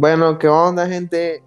Bueno, 0.00 0.38
¿qué 0.38 0.48
onda, 0.48 0.86
gente? 0.86 1.42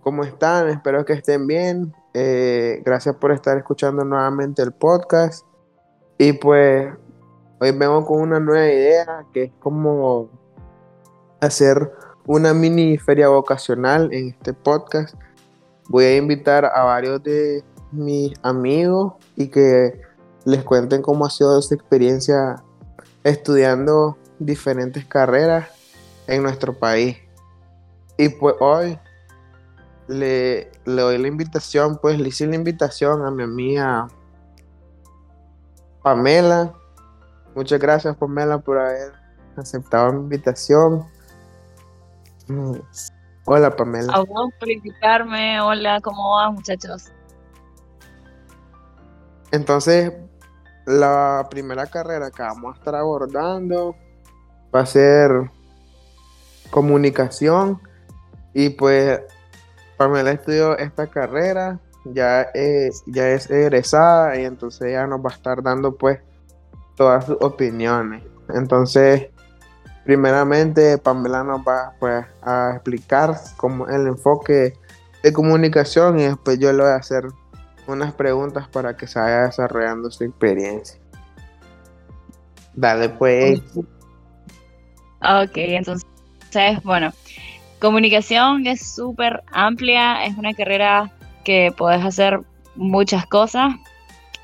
¿Cómo 0.00 0.24
están? 0.24 0.70
Espero 0.70 1.04
que 1.04 1.12
estén 1.12 1.46
bien. 1.46 1.94
Eh, 2.14 2.80
gracias 2.82 3.14
por 3.16 3.30
estar 3.30 3.58
escuchando 3.58 4.06
nuevamente 4.06 4.62
el 4.62 4.72
podcast. 4.72 5.44
Y 6.16 6.32
pues 6.32 6.94
hoy 7.60 7.72
vengo 7.72 8.06
con 8.06 8.22
una 8.22 8.40
nueva 8.40 8.66
idea 8.66 9.26
que 9.34 9.42
es 9.42 9.52
como 9.58 10.30
hacer 11.42 11.92
una 12.24 12.54
mini 12.54 12.96
feria 12.96 13.28
vocacional 13.28 14.10
en 14.14 14.28
este 14.28 14.54
podcast. 14.54 15.14
Voy 15.90 16.06
a 16.06 16.16
invitar 16.16 16.64
a 16.64 16.84
varios 16.84 17.22
de 17.22 17.62
mis 17.92 18.32
amigos 18.40 19.12
y 19.36 19.48
que 19.48 20.00
les 20.46 20.64
cuenten 20.64 21.02
cómo 21.02 21.26
ha 21.26 21.28
sido 21.28 21.60
su 21.60 21.74
experiencia 21.74 22.64
estudiando 23.24 24.16
diferentes 24.38 25.04
carreras 25.04 25.68
en 26.28 26.42
nuestro 26.42 26.72
país. 26.72 27.25
Y 28.18 28.28
pues 28.30 28.54
hoy 28.60 28.98
le, 30.08 30.70
le 30.84 31.02
doy 31.02 31.18
la 31.18 31.28
invitación, 31.28 31.98
pues 32.00 32.18
le 32.18 32.28
hice 32.28 32.46
la 32.46 32.54
invitación 32.54 33.24
a 33.24 33.30
mi 33.30 33.42
amiga 33.42 34.08
Pamela. 36.02 36.72
Muchas 37.54 37.80
gracias 37.80 38.16
Pamela 38.16 38.58
por 38.58 38.78
haber 38.78 39.12
aceptado 39.56 40.12
mi 40.12 40.20
invitación. 40.20 41.04
Mm. 42.48 42.76
Hola 43.44 43.74
Pamela. 43.74 44.12
A 44.12 44.20
vos 44.20 44.50
por 44.58 44.70
invitarme. 44.70 45.60
Hola, 45.60 46.00
¿cómo 46.00 46.36
va 46.36 46.50
muchachos? 46.50 47.12
Entonces, 49.52 50.12
la 50.86 51.46
primera 51.50 51.86
carrera 51.86 52.30
que 52.30 52.42
vamos 52.42 52.74
a 52.74 52.78
estar 52.78 52.94
abordando 52.94 53.94
va 54.74 54.80
a 54.80 54.86
ser 54.86 55.50
comunicación 56.70 57.80
y 58.58 58.70
pues 58.70 59.20
Pamela 59.98 60.30
estudió 60.30 60.78
esta 60.78 61.08
carrera, 61.08 61.78
ya 62.06 62.40
es, 62.54 63.02
ya 63.06 63.28
es 63.28 63.50
egresada 63.50 64.40
y 64.40 64.46
entonces 64.46 64.92
ya 64.92 65.06
nos 65.06 65.20
va 65.20 65.28
a 65.28 65.34
estar 65.34 65.62
dando 65.62 65.94
pues 65.94 66.20
todas 66.96 67.26
sus 67.26 67.36
opiniones. 67.42 68.22
Entonces, 68.54 69.28
primeramente 70.06 70.96
Pamela 70.96 71.44
nos 71.44 71.60
va 71.68 71.92
pues, 72.00 72.24
a 72.40 72.72
explicar 72.76 73.38
cómo 73.58 73.88
el 73.88 74.06
enfoque 74.06 74.72
de 75.22 75.32
comunicación 75.34 76.18
y 76.18 76.22
después 76.22 76.58
yo 76.58 76.72
le 76.72 76.82
voy 76.82 76.92
a 76.92 76.96
hacer 76.96 77.26
unas 77.86 78.14
preguntas 78.14 78.68
para 78.68 78.96
que 78.96 79.06
se 79.06 79.18
vaya 79.18 79.42
desarrollando 79.42 80.10
su 80.10 80.24
experiencia. 80.24 80.98
Dale 82.74 83.10
pues. 83.10 83.60
Ok, 85.20 85.56
entonces, 85.56 86.08
bueno, 86.84 87.12
comunicación 87.78 88.66
es 88.66 88.94
súper 88.94 89.42
amplia, 89.52 90.24
es 90.24 90.36
una 90.36 90.54
carrera 90.54 91.12
que 91.44 91.72
puedes 91.76 92.04
hacer 92.04 92.40
muchas 92.74 93.26
cosas, 93.26 93.74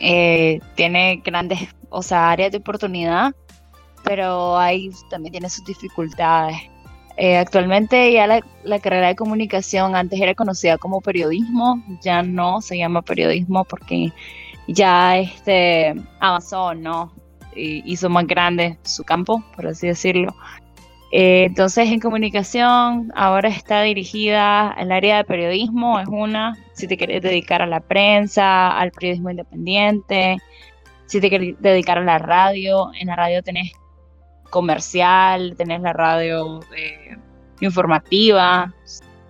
eh, 0.00 0.60
tiene 0.74 1.22
grandes, 1.24 1.68
o 1.90 2.02
sea, 2.02 2.30
áreas 2.30 2.52
de 2.52 2.58
oportunidad, 2.58 3.34
pero 4.04 4.58
ahí 4.58 4.90
también 5.10 5.32
tiene 5.32 5.48
sus 5.48 5.64
dificultades. 5.64 6.56
Eh, 7.16 7.36
actualmente 7.36 8.12
ya 8.12 8.26
la, 8.26 8.78
carrera 8.80 9.08
de 9.08 9.16
comunicación 9.16 9.94
antes 9.94 10.20
era 10.20 10.34
conocida 10.34 10.78
como 10.78 11.00
periodismo, 11.00 11.82
ya 12.00 12.22
no 12.22 12.60
se 12.62 12.78
llama 12.78 13.02
periodismo 13.02 13.64
porque 13.64 14.12
ya 14.66 15.18
este 15.18 15.94
avanzó, 16.20 16.74
¿no? 16.74 17.12
hizo 17.54 18.08
más 18.08 18.26
grande 18.26 18.78
su 18.82 19.04
campo, 19.04 19.44
por 19.54 19.66
así 19.66 19.86
decirlo. 19.86 20.34
Eh, 21.14 21.44
entonces 21.44 21.90
en 21.90 22.00
comunicación 22.00 23.12
ahora 23.14 23.50
está 23.50 23.82
dirigida 23.82 24.70
al 24.70 24.90
área 24.90 25.18
de 25.18 25.24
periodismo, 25.24 26.00
es 26.00 26.08
una, 26.08 26.56
si 26.72 26.88
te 26.88 26.96
quieres 26.96 27.20
dedicar 27.20 27.60
a 27.60 27.66
la 27.66 27.80
prensa, 27.80 28.78
al 28.78 28.92
periodismo 28.92 29.28
independiente, 29.28 30.38
si 31.04 31.20
te 31.20 31.28
quieres 31.28 31.56
dedicar 31.60 31.98
a 31.98 32.04
la 32.04 32.18
radio, 32.18 32.90
en 32.98 33.08
la 33.08 33.16
radio 33.16 33.42
tenés 33.42 33.72
comercial, 34.48 35.54
tenés 35.58 35.82
la 35.82 35.92
radio 35.92 36.60
eh, 36.74 37.18
informativa, 37.60 38.72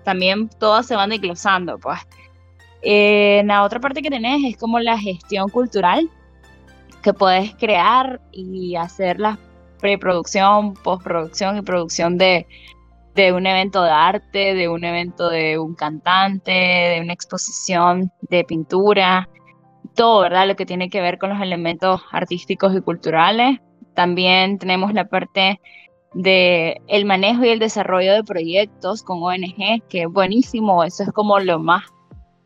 también 0.05 0.49
todas 0.61 0.87
se 0.87 0.95
van 0.95 1.11
desglosando, 1.11 1.79
pues. 1.79 1.99
Eh, 2.83 3.43
la 3.45 3.65
otra 3.65 3.81
parte 3.81 4.03
que 4.03 4.11
tenés 4.11 4.45
es 4.45 4.57
como 4.57 4.79
la 4.79 4.97
gestión 4.99 5.49
cultural, 5.49 6.09
que 7.03 7.13
puedes 7.13 7.55
crear 7.57 8.21
y 8.31 8.77
hacer 8.77 9.19
la 9.19 9.37
preproducción, 9.83 10.75
postproducción 10.75 11.59
y 11.59 11.63
producción 11.63 12.17
de, 12.17 12.47
de 13.15 13.33
un 13.33 13.47
evento 13.47 13.83
de 13.83 13.91
arte, 13.91 14.55
de 14.55 14.69
un 14.69 14.85
evento 14.85 15.29
de 15.29 15.59
un 15.59 15.75
cantante, 15.75 16.53
de 16.53 17.01
una 17.03 17.13
exposición 17.13 18.11
de 18.31 18.45
pintura, 18.45 19.29
todo, 19.95 20.23
¿verdad? 20.23 20.47
Lo 20.47 20.57
que 20.57 20.65
tiene 20.65 20.89
que 20.89 21.03
ver 21.03 21.19
con 21.19 21.31
los 21.31 21.43
elementos 21.43 22.01
artísticos 22.13 22.75
y 22.75 22.81
culturales. 22.81 23.59
También 23.95 24.59
tenemos 24.59 24.95
la 24.95 25.09
parte 25.09 25.61
de 26.15 26.81
el 26.87 27.05
manejo 27.05 27.45
y 27.45 27.49
el 27.49 27.59
desarrollo 27.59 28.15
de 28.15 28.25
proyectos 28.25 29.03
con 29.03 29.23
ONG, 29.23 29.83
que 29.89 30.03
es 30.03 30.09
buenísimo, 30.09 30.85
eso 30.85 31.03
es 31.03 31.13
como 31.13 31.41
lo 31.41 31.59
más 31.59 31.83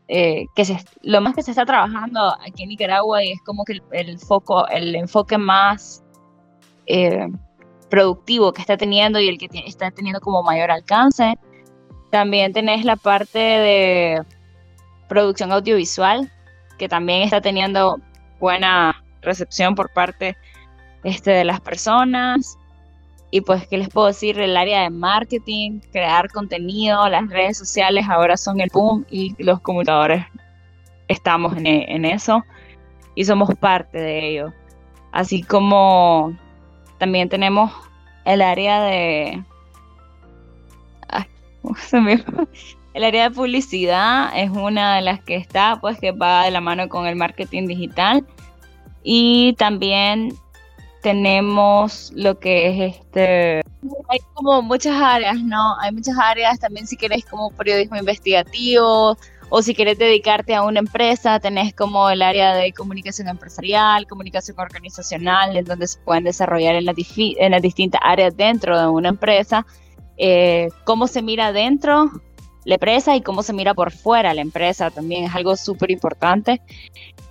eh, 0.09 0.45
que 0.55 0.63
se, 0.63 0.77
lo 1.01 1.19
más 1.19 1.35
que 1.35 1.43
se 1.43 1.51
está 1.51 1.65
trabajando 1.65 2.33
aquí 2.45 2.63
en 2.63 2.69
Nicaragua 2.69 3.23
y 3.23 3.31
es 3.31 3.41
como 3.41 3.65
que 3.65 3.81
el, 3.91 4.19
foco, 4.19 4.65
el 4.69 4.95
enfoque 4.95 5.37
más 5.37 6.01
eh, 6.87 7.27
productivo 7.89 8.53
que 8.53 8.61
está 8.61 8.77
teniendo 8.77 9.19
y 9.19 9.29
el 9.29 9.37
que 9.37 9.49
está 9.65 9.91
teniendo 9.91 10.19
como 10.21 10.43
mayor 10.43 10.71
alcance. 10.71 11.37
También 12.11 12.53
tenés 12.53 12.85
la 12.85 12.95
parte 12.95 13.39
de 13.39 14.23
producción 15.07 15.51
audiovisual, 15.51 16.31
que 16.77 16.87
también 16.87 17.21
está 17.21 17.41
teniendo 17.41 17.99
buena 18.39 19.03
recepción 19.21 19.75
por 19.75 19.91
parte 19.91 20.37
este, 21.03 21.31
de 21.31 21.45
las 21.45 21.61
personas. 21.61 22.57
Y 23.29 23.41
pues, 23.41 23.67
¿qué 23.67 23.77
les 23.77 23.89
puedo 23.89 24.07
decir? 24.07 24.39
El 24.39 24.55
área 24.55 24.83
de 24.83 24.89
marketing, 24.89 25.81
crear 25.91 26.29
contenido, 26.31 27.09
las 27.09 27.29
redes 27.29 27.57
sociales 27.57 28.05
ahora 28.07 28.37
son 28.37 28.61
el 28.61 28.69
boom 28.73 29.05
y 29.09 29.35
los 29.43 29.59
computadores 29.59 30.25
estamos 31.09 31.55
en, 31.57 31.67
en 31.67 32.05
eso 32.05 32.43
y 33.15 33.25
somos 33.25 33.53
parte 33.55 33.97
de 33.97 34.29
ello. 34.29 34.53
Así 35.11 35.43
como 35.43 36.37
también 36.97 37.29
tenemos 37.29 37.71
el 38.25 38.41
área 38.41 38.81
de... 38.83 39.43
el 42.93 43.03
área 43.03 43.29
de 43.29 43.35
publicidad 43.35 44.31
es 44.35 44.49
una 44.49 44.95
de 44.95 45.01
las 45.01 45.21
que 45.21 45.35
está, 45.35 45.77
pues 45.79 45.99
que 45.99 46.11
va 46.11 46.45
de 46.45 46.51
la 46.51 46.61
mano 46.61 46.89
con 46.89 47.07
el 47.07 47.15
marketing 47.15 47.67
digital. 47.67 48.25
Y 49.03 49.53
también 49.53 50.33
tenemos 51.01 52.11
lo 52.15 52.39
que 52.39 52.67
es 52.87 52.95
este 52.95 53.61
hay 54.09 54.19
como 54.33 54.61
muchas 54.61 54.99
áreas, 54.99 55.37
¿no? 55.37 55.77
Hay 55.79 55.91
muchas 55.91 56.17
áreas 56.17 56.59
también 56.59 56.87
si 56.87 56.97
querés 56.97 57.25
como 57.25 57.51
periodismo 57.51 57.97
investigativo 57.97 59.17
o 59.49 59.61
si 59.61 59.73
querés 59.73 59.97
dedicarte 59.97 60.55
a 60.55 60.63
una 60.63 60.79
empresa, 60.79 61.39
tenés 61.39 61.73
como 61.73 62.09
el 62.09 62.21
área 62.21 62.53
de 62.55 62.73
comunicación 62.73 63.27
empresarial, 63.29 64.05
comunicación 64.07 64.59
organizacional, 64.59 65.55
en 65.55 65.65
donde 65.65 65.87
se 65.87 65.99
pueden 65.99 66.25
desarrollar 66.25 66.75
en 66.75 66.85
las, 66.85 66.95
en 67.15 67.51
las 67.51 67.61
distintas 67.61 68.01
áreas 68.03 68.35
dentro 68.35 68.79
de 68.79 68.87
una 68.87 69.09
empresa, 69.09 69.65
eh, 70.17 70.69
cómo 70.83 71.07
se 71.07 71.21
mira 71.21 71.51
dentro 71.53 72.11
la 72.65 72.73
empresa 72.73 73.15
y 73.15 73.21
cómo 73.21 73.43
se 73.43 73.53
mira 73.53 73.73
por 73.73 73.91
fuera 73.91 74.33
la 74.33 74.41
empresa 74.41 74.91
también 74.91 75.23
es 75.23 75.33
algo 75.33 75.55
súper 75.55 75.89
importante, 75.89 76.61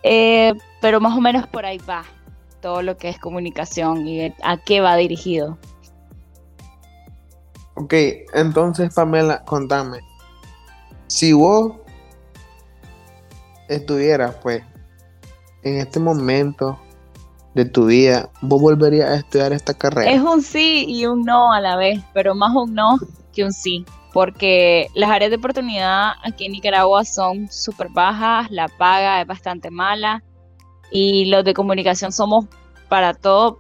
eh, 0.03 0.55
pero 0.81 0.99
más 0.99 1.15
o 1.15 1.21
menos 1.21 1.47
por 1.47 1.67
ahí 1.67 1.79
va 1.79 2.05
todo 2.63 2.81
lo 2.81 2.97
que 2.97 3.11
es 3.11 3.19
comunicación 3.19 4.09
y 4.09 4.33
a 4.43 4.57
qué 4.65 4.81
va 4.81 4.97
dirigido. 4.97 5.59
Ok, 7.75 7.93
entonces 8.33 8.95
Pamela, 8.95 9.45
contame. 9.45 9.99
Si 11.09 11.35
vos 11.35 11.77
estuvieras, 13.69 14.37
pues, 14.43 14.63
en 15.63 15.79
este 15.79 15.99
momento 15.99 16.79
de 17.55 17.65
tu 17.65 17.87
vida, 17.87 18.31
¿vos 18.43 18.61
volverías 18.61 19.11
a 19.11 19.17
estudiar 19.17 19.53
esta 19.53 19.75
carrera? 19.75 20.11
Es 20.11 20.21
un 20.21 20.43
sí 20.43 20.85
y 20.87 21.07
un 21.07 21.25
no 21.25 21.53
a 21.53 21.61
la 21.61 21.77
vez, 21.77 22.01
pero 22.13 22.35
más 22.35 22.55
un 22.55 22.75
no 22.75 22.99
que 23.33 23.45
un 23.45 23.53
sí, 23.53 23.85
porque 24.13 24.89
las 24.95 25.11
áreas 25.11 25.31
de 25.31 25.39
oportunidad 25.39 26.13
aquí 26.23 26.47
en 26.47 26.53
Nicaragua 26.53 27.05
son 27.05 27.51
súper 27.51 27.89
bajas, 27.89 28.51
la 28.51 28.69
paga 28.69 29.21
es 29.21 29.27
bastante 29.27 29.71
mala 29.71 30.23
y 30.91 31.27
los 31.27 31.45
de 31.45 31.55
comunicación 31.55 32.13
somos 32.13 32.47
para 32.89 33.15
todo 33.15 33.59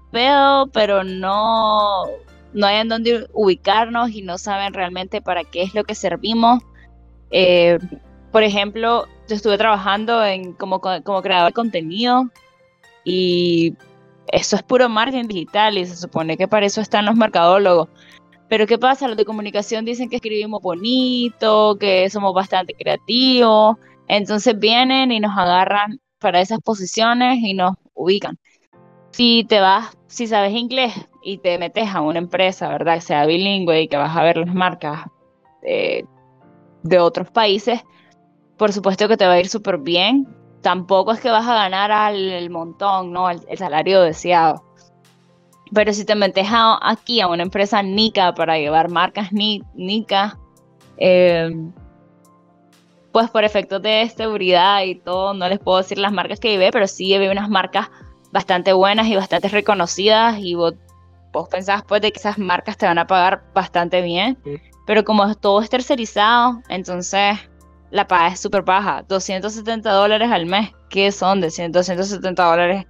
pero 0.73 1.03
no, 1.03 2.05
no 2.53 2.67
hay 2.67 2.77
en 2.77 2.89
dónde 2.89 3.27
ubicarnos 3.33 4.11
y 4.11 4.23
no 4.23 4.39
saben 4.39 4.73
realmente 4.73 5.21
para 5.21 5.43
qué 5.45 5.63
es 5.63 5.75
lo 5.75 5.85
que 5.85 5.95
servimos. 5.95 6.63
Eh, 7.31 7.79
por 8.31 8.43
ejemplo, 8.43 9.07
yo 9.29 9.35
estuve 9.35 9.59
trabajando 9.59 10.25
en, 10.25 10.53
como, 10.53 10.81
como 10.81 11.23
creador 11.23 11.49
de 11.49 11.55
contenido 11.55 12.31
y 13.05 13.75
eso 14.29 14.57
es 14.57 14.63
puro 14.63 14.89
marketing 14.89 15.29
digital 15.29 15.79
y 15.79 15.87
se 15.87 15.97
supone 15.97 16.37
que 16.37 16.49
para 16.49 16.67
eso 16.67 16.81
están 16.81 17.07
los 17.07 17.17
mercadólogos. 17.17 17.89
Pero 18.49 18.67
¿qué 18.67 18.79
pasa? 18.79 19.09
Los 19.09 19.17
de 19.17 19.25
comunicación 19.25 19.85
dicen 19.85 20.09
que 20.09 20.17
escribimos 20.17 20.63
bonito, 20.63 21.77
que 21.79 22.09
somos 22.11 22.33
bastante 22.33 22.75
creativos. 22.75 23.77
Entonces 24.09 24.59
vienen 24.59 25.11
y 25.11 25.21
nos 25.21 25.37
agarran 25.37 26.01
para 26.21 26.41
esas 26.41 26.61
posiciones 26.61 27.39
y 27.41 27.55
nos 27.55 27.77
ubican. 27.95 28.39
Si 29.11 29.45
te 29.49 29.61
vas, 29.61 29.97
si 30.07 30.27
sabes 30.27 30.53
inglés 30.53 30.93
y 31.23 31.39
te 31.39 31.59
metes 31.59 31.89
a 31.89 32.01
una 32.03 32.19
empresa, 32.19 32.69
¿verdad? 32.69 32.97
Que 32.97 33.01
sea 33.01 33.27
bilingüe 33.27 33.83
y 33.83 33.89
que 33.89 33.97
vas 33.97 34.17
a 34.17 34.23
ver 34.23 34.37
las 34.37 34.55
marcas 34.55 35.07
de, 35.63 36.07
otros 37.01 37.31
países, 37.31 37.81
por 38.57 38.73
supuesto 38.73 39.09
que 39.09 39.17
te 39.17 39.27
va 39.27 39.35
a 39.35 39.41
ir 39.41 39.49
súper 39.49 39.79
bien. 39.79 40.27
Tampoco 40.63 41.13
es 41.13 41.21
que 41.21 41.31
vas 41.31 41.47
a 41.47 41.55
ganar 41.55 41.93
al 41.93 42.51
montón, 42.51 43.13
¿no? 43.13 43.31
El, 43.31 43.41
salario 43.57 44.03
deseado. 44.03 44.65
Pero 45.73 45.93
si 45.93 46.05
te 46.05 46.15
metes 46.15 46.49
aquí 46.83 47.21
a 47.21 47.29
una 47.29 47.43
empresa 47.43 47.83
NICA 47.83 48.35
para 48.35 48.59
llevar 48.59 48.89
marcas 48.89 49.33
NICA, 49.33 50.39
eh, 50.97 51.51
pues 53.13 53.31
por 53.31 53.45
efectos 53.45 53.83
de 53.83 54.09
seguridad 54.15 54.83
y 54.83 54.97
todo, 54.97 55.35
no 55.35 55.49
les 55.49 55.59
puedo 55.59 55.79
decir 55.79 55.99
las 55.99 56.13
marcas 56.13 56.39
que 56.39 56.51
llevé, 56.51 56.71
pero 56.71 56.87
sí 56.87 57.07
llevé 57.07 57.31
unas 57.31 57.49
marcas 57.49 57.89
bastante 58.31 58.73
buenas 58.73 59.07
y 59.07 59.17
bastante 59.17 59.49
reconocidas 59.49 60.39
y 60.39 60.55
vos, 60.55 60.75
vos 61.33 61.49
pensás 61.49 61.83
pues 61.83 62.03
de 62.03 62.13
que 62.13 62.19
esas 62.19 62.39
marcas 62.39 62.77
te 62.77 62.87
van 62.87 62.99
a 62.99 63.07
pagar 63.07 63.43
bastante 63.55 64.03
bien, 64.03 64.39
pero 64.87 65.05
como 65.05 65.35
todo 65.35 65.63
es 65.63 65.71
tercerizado, 65.71 66.61
entonces 66.69 67.39
la 67.91 68.07
paga 68.07 68.29
es 68.29 68.41
súper 68.41 68.63
baja, 68.63 69.05
270 69.09 69.91
dólares 69.91 70.31
al 70.31 70.47
mes, 70.47 70.71
¿qué 70.89 71.13
son 71.13 71.41
de 71.41 71.49
270 71.49 72.45
dólares 72.45 72.87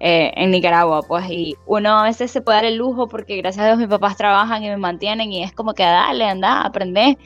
eh, 0.00 0.32
en 0.34 0.50
Nicaragua? 0.50 1.02
Pues 1.02 1.30
y 1.30 1.56
uno 1.66 1.98
a 1.98 2.02
veces 2.04 2.30
se 2.30 2.40
puede 2.40 2.58
dar 2.58 2.64
el 2.64 2.76
lujo 2.76 3.08
porque 3.08 3.36
gracias 3.36 3.64
a 3.64 3.66
Dios 3.66 3.78
mis 3.78 3.88
papás 3.88 4.16
trabajan 4.16 4.64
y 4.64 4.68
me 4.68 4.76
mantienen 4.76 5.32
y 5.32 5.42
es 5.42 5.52
como 5.52 5.74
que 5.74 5.82
dale, 5.82 6.24
anda, 6.24 6.62
aprende 6.62 7.18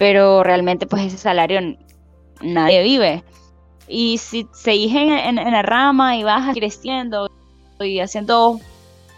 pero 0.00 0.42
realmente 0.42 0.86
pues 0.86 1.02
ese 1.02 1.18
salario 1.18 1.76
nadie 2.40 2.82
vive. 2.82 3.22
Y 3.86 4.16
si 4.16 4.48
seguís 4.54 4.94
en, 4.94 5.36
en, 5.38 5.52
la 5.52 5.60
rama 5.60 6.16
y 6.16 6.24
vas 6.24 6.54
creciendo 6.54 7.30
y 7.78 8.00
haciendo, 8.00 8.58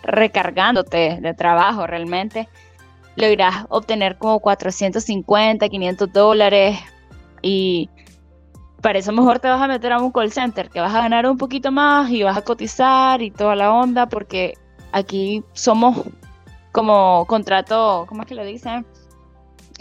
recargándote 0.03 1.19
de 1.21 1.35
trabajo 1.35 1.87
realmente, 1.87 2.49
logras 3.15 3.67
obtener 3.69 4.19
como 4.19 4.41
450, 4.41 5.69
500 5.69 6.13
dólares 6.13 6.81
y 7.43 7.91
para 8.81 8.99
eso 8.99 9.13
mejor 9.13 9.39
te 9.39 9.49
vas 9.49 9.61
a 9.61 9.69
meter 9.69 9.93
a 9.93 10.01
un 10.01 10.13
call 10.13 10.33
center, 10.33 10.71
que 10.71 10.81
vas 10.81 10.95
a 10.95 11.03
ganar 11.03 11.27
un 11.29 11.39
poquito 11.39 11.71
más 11.71 12.11
y 12.11 12.23
vas 12.23 12.37
a 12.37 12.43
cotizar 12.43 13.23
y 13.23 13.31
toda 13.31 13.55
la 13.57 13.73
onda, 13.73 14.09
porque 14.09 14.55
aquí 14.93 15.45
somos 15.53 16.03
como 16.73 17.27
contrato, 17.27 18.07
¿cómo 18.09 18.23
es 18.23 18.29
que 18.29 18.35
lo 18.35 18.45
dicen? 18.45 18.87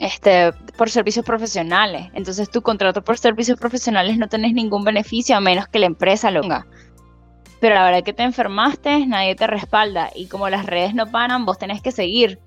este, 0.01 0.51
por 0.77 0.89
servicios 0.89 1.23
profesionales. 1.23 2.09
Entonces 2.13 2.49
tu 2.49 2.63
contrato 2.63 3.03
por 3.03 3.19
servicios 3.19 3.59
profesionales 3.59 4.17
no 4.17 4.27
tenés 4.27 4.53
ningún 4.53 4.83
beneficio 4.83 5.37
a 5.37 5.41
menos 5.41 5.67
que 5.67 5.77
la 5.77 5.85
empresa 5.85 6.31
lo 6.31 6.41
haga. 6.41 6.65
Pero 7.59 7.75
la 7.75 7.85
hora 7.85 8.01
que 8.01 8.11
te 8.11 8.23
enfermaste, 8.23 9.05
nadie 9.05 9.35
te 9.35 9.45
respalda. 9.45 10.09
Y 10.15 10.25
como 10.25 10.49
las 10.49 10.65
redes 10.65 10.95
no 10.95 11.05
paran, 11.11 11.45
vos 11.45 11.59
tenés 11.59 11.81
que 11.83 11.91
seguir. 11.91 12.39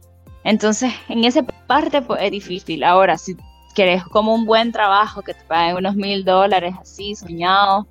Entonces, 0.42 0.92
en 1.08 1.22
esa 1.22 1.44
parte 1.44 2.02
pues, 2.02 2.20
es 2.22 2.32
difícil. 2.32 2.82
Ahora, 2.82 3.16
si 3.16 3.36
querés 3.74 4.04
como 4.04 4.34
un 4.34 4.46
buen 4.46 4.72
trabajo, 4.72 5.22
que 5.22 5.34
te 5.34 5.44
paguen 5.44 5.76
unos 5.76 5.96
mil 5.96 6.24
dólares 6.24 6.74
así, 6.80 7.14
soñado, 7.14 7.86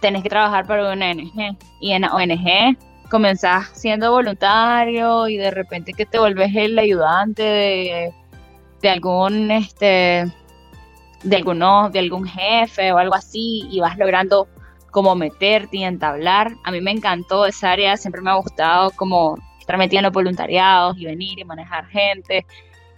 tenés 0.00 0.22
que 0.22 0.28
trabajar 0.28 0.66
para 0.66 0.92
una 0.92 1.10
ONG. 1.10 1.56
Y 1.80 1.92
en 1.92 2.02
la 2.02 2.14
ONG 2.14 2.76
comenzás 3.10 3.70
siendo 3.74 4.12
voluntario 4.12 5.28
y 5.28 5.36
de 5.36 5.50
repente 5.50 5.92
que 5.92 6.06
te 6.06 6.18
volvés 6.18 6.54
el 6.54 6.78
ayudante 6.78 7.42
de 7.42 8.14
de 8.80 8.88
algún 8.88 9.50
este 9.50 10.26
de 11.22 11.36
alguno, 11.36 11.90
de 11.90 11.98
algún 11.98 12.26
jefe 12.26 12.92
o 12.92 12.98
algo 12.98 13.14
así 13.14 13.66
y 13.70 13.80
vas 13.80 13.98
logrando 13.98 14.48
como 14.90 15.14
meterte 15.14 15.76
y 15.76 15.84
entablar. 15.84 16.52
A 16.64 16.70
mí 16.70 16.80
me 16.80 16.92
encantó 16.92 17.44
esa 17.44 17.72
área, 17.72 17.96
siempre 17.98 18.22
me 18.22 18.30
ha 18.30 18.34
gustado 18.34 18.90
como 18.92 19.36
estar 19.58 19.76
metida 19.76 20.00
en 20.00 20.04
los 20.04 20.12
voluntariados 20.12 20.96
y 20.96 21.04
venir 21.04 21.38
y 21.38 21.44
manejar 21.44 21.86
gente 21.88 22.46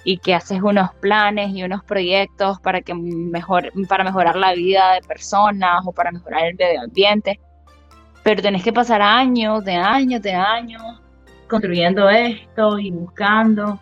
y 0.05 0.19
que 0.19 0.35
haces 0.35 0.61
unos 0.63 0.93
planes 0.95 1.51
y 1.55 1.63
unos 1.63 1.85
proyectos 1.85 2.61
para 2.61 2.81
que 2.81 2.95
mejor 2.95 3.73
para 3.89 4.05
mejorar 4.05 4.37
la 4.37 4.53
vida 4.55 4.95
de 4.95 5.03
personas 5.03 5.83
o 5.87 5.93
para 5.93 6.11
mejorar 6.11 6.47
el 6.47 6.57
medio 6.57 6.83
ambiente. 6.83 7.41
Pero 8.23 8.43
tenés 8.43 8.63
que 8.63 8.73
pasar 8.73 9.03
años, 9.03 9.65
de 9.65 9.75
años, 9.75 10.23
de 10.23 10.33
años 10.33 10.83
construyendo 11.49 12.09
esto 12.09 12.79
y 12.79 12.91
buscando 12.91 13.79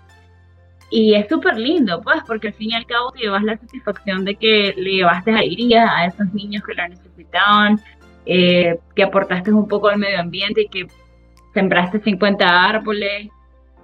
y 0.90 1.14
es 1.14 1.28
súper 1.28 1.56
lindo, 1.56 2.00
pues, 2.02 2.18
porque 2.26 2.48
al 2.48 2.54
fin 2.54 2.70
y 2.72 2.74
al 2.74 2.84
cabo 2.84 3.12
te 3.12 3.20
llevas 3.20 3.44
la 3.44 3.56
satisfacción 3.56 4.24
de 4.24 4.34
que 4.34 4.74
le 4.76 4.96
llevaste 4.96 5.30
alegría 5.30 5.88
a 5.88 6.06
esos 6.06 6.32
niños 6.34 6.64
que 6.64 6.74
lo 6.74 6.88
necesitaban, 6.88 7.80
eh, 8.26 8.76
que 8.96 9.04
aportaste 9.04 9.52
un 9.52 9.68
poco 9.68 9.88
al 9.88 9.98
medio 9.98 10.18
ambiente 10.18 10.62
y 10.62 10.68
que 10.68 10.86
sembraste 11.54 12.00
50 12.00 12.44
árboles, 12.44 13.28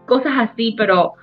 cosas 0.05 0.33
así, 0.37 0.75
pero 0.77 1.15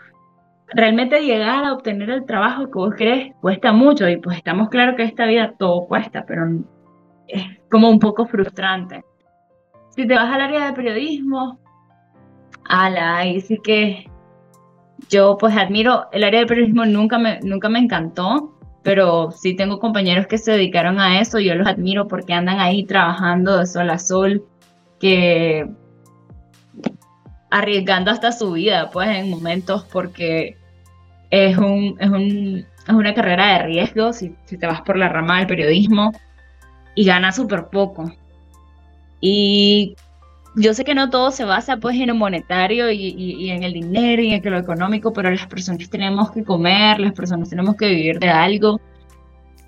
realmente 0.73 1.21
llegar 1.21 1.63
a 1.63 1.73
obtener 1.73 2.09
el 2.09 2.25
trabajo 2.25 2.65
que 2.65 2.79
vos 2.79 2.95
querés 2.95 3.33
cuesta 3.41 3.71
mucho 3.71 4.07
y 4.09 4.17
pues 4.17 4.37
estamos 4.37 4.69
claros 4.69 4.95
que 4.95 5.03
esta 5.03 5.25
vida 5.25 5.53
todo 5.57 5.87
cuesta, 5.87 6.25
pero 6.25 6.45
es 7.27 7.43
como 7.69 7.89
un 7.89 7.99
poco 7.99 8.25
frustrante. 8.25 9.03
Si 9.89 10.07
te 10.07 10.15
vas 10.15 10.33
al 10.33 10.41
área 10.41 10.65
de 10.65 10.73
periodismo, 10.73 11.59
ala, 12.65 13.17
ahí 13.17 13.41
sí 13.41 13.59
que 13.63 14.09
yo 15.09 15.37
pues 15.37 15.55
admiro, 15.55 16.07
el 16.11 16.23
área 16.23 16.41
de 16.41 16.47
periodismo 16.47 16.85
nunca 16.85 17.17
me, 17.19 17.39
nunca 17.41 17.69
me 17.69 17.79
encantó, 17.79 18.57
pero 18.81 19.31
sí 19.31 19.55
tengo 19.55 19.79
compañeros 19.79 20.27
que 20.27 20.37
se 20.37 20.51
dedicaron 20.51 20.99
a 20.99 21.19
eso 21.19 21.39
yo 21.39 21.55
los 21.55 21.67
admiro 21.67 22.07
porque 22.07 22.33
andan 22.33 22.59
ahí 22.59 22.83
trabajando 22.85 23.57
de 23.57 23.67
sol 23.67 23.89
a 23.89 23.99
sol, 23.99 24.43
que 24.99 25.69
arriesgando 27.51 28.09
hasta 28.09 28.31
su 28.31 28.53
vida, 28.53 28.89
pues 28.91 29.09
en 29.09 29.29
momentos 29.29 29.85
porque 29.91 30.57
es, 31.33 31.57
un, 31.57 31.97
es, 31.99 32.09
un, 32.09 32.65
es 32.87 32.93
una 32.93 33.13
carrera 33.15 33.53
de 33.53 33.63
riesgo 33.63 34.13
si, 34.13 34.35
si 34.45 34.55
te 34.55 34.67
vas 34.67 34.81
por 34.81 34.97
la 34.97 35.09
rama 35.09 35.39
del 35.39 35.47
periodismo 35.47 36.11
y 36.93 37.05
ganas 37.05 37.37
súper 37.37 37.69
poco. 37.69 38.13
Y 39.19 39.95
yo 40.55 40.75
sé 40.75 40.85
que 40.85 40.93
no 40.93 41.09
todo 41.09 41.31
se 41.31 41.43
basa 41.43 41.77
pues 41.77 41.95
en 41.95 42.07
lo 42.07 42.15
monetario 42.15 42.91
y, 42.91 43.49
en 43.49 43.63
el 43.63 43.73
dinero 43.73 44.21
y 44.21 44.33
en 44.33 44.43
lo 44.43 44.59
económico, 44.59 45.11
pero 45.11 45.31
las 45.31 45.47
personas 45.47 45.89
tenemos 45.89 46.31
que 46.31 46.43
comer, 46.43 46.99
las 46.99 47.13
personas 47.13 47.49
tenemos 47.49 47.75
que 47.77 47.87
vivir 47.87 48.19
de 48.19 48.29
algo 48.29 48.79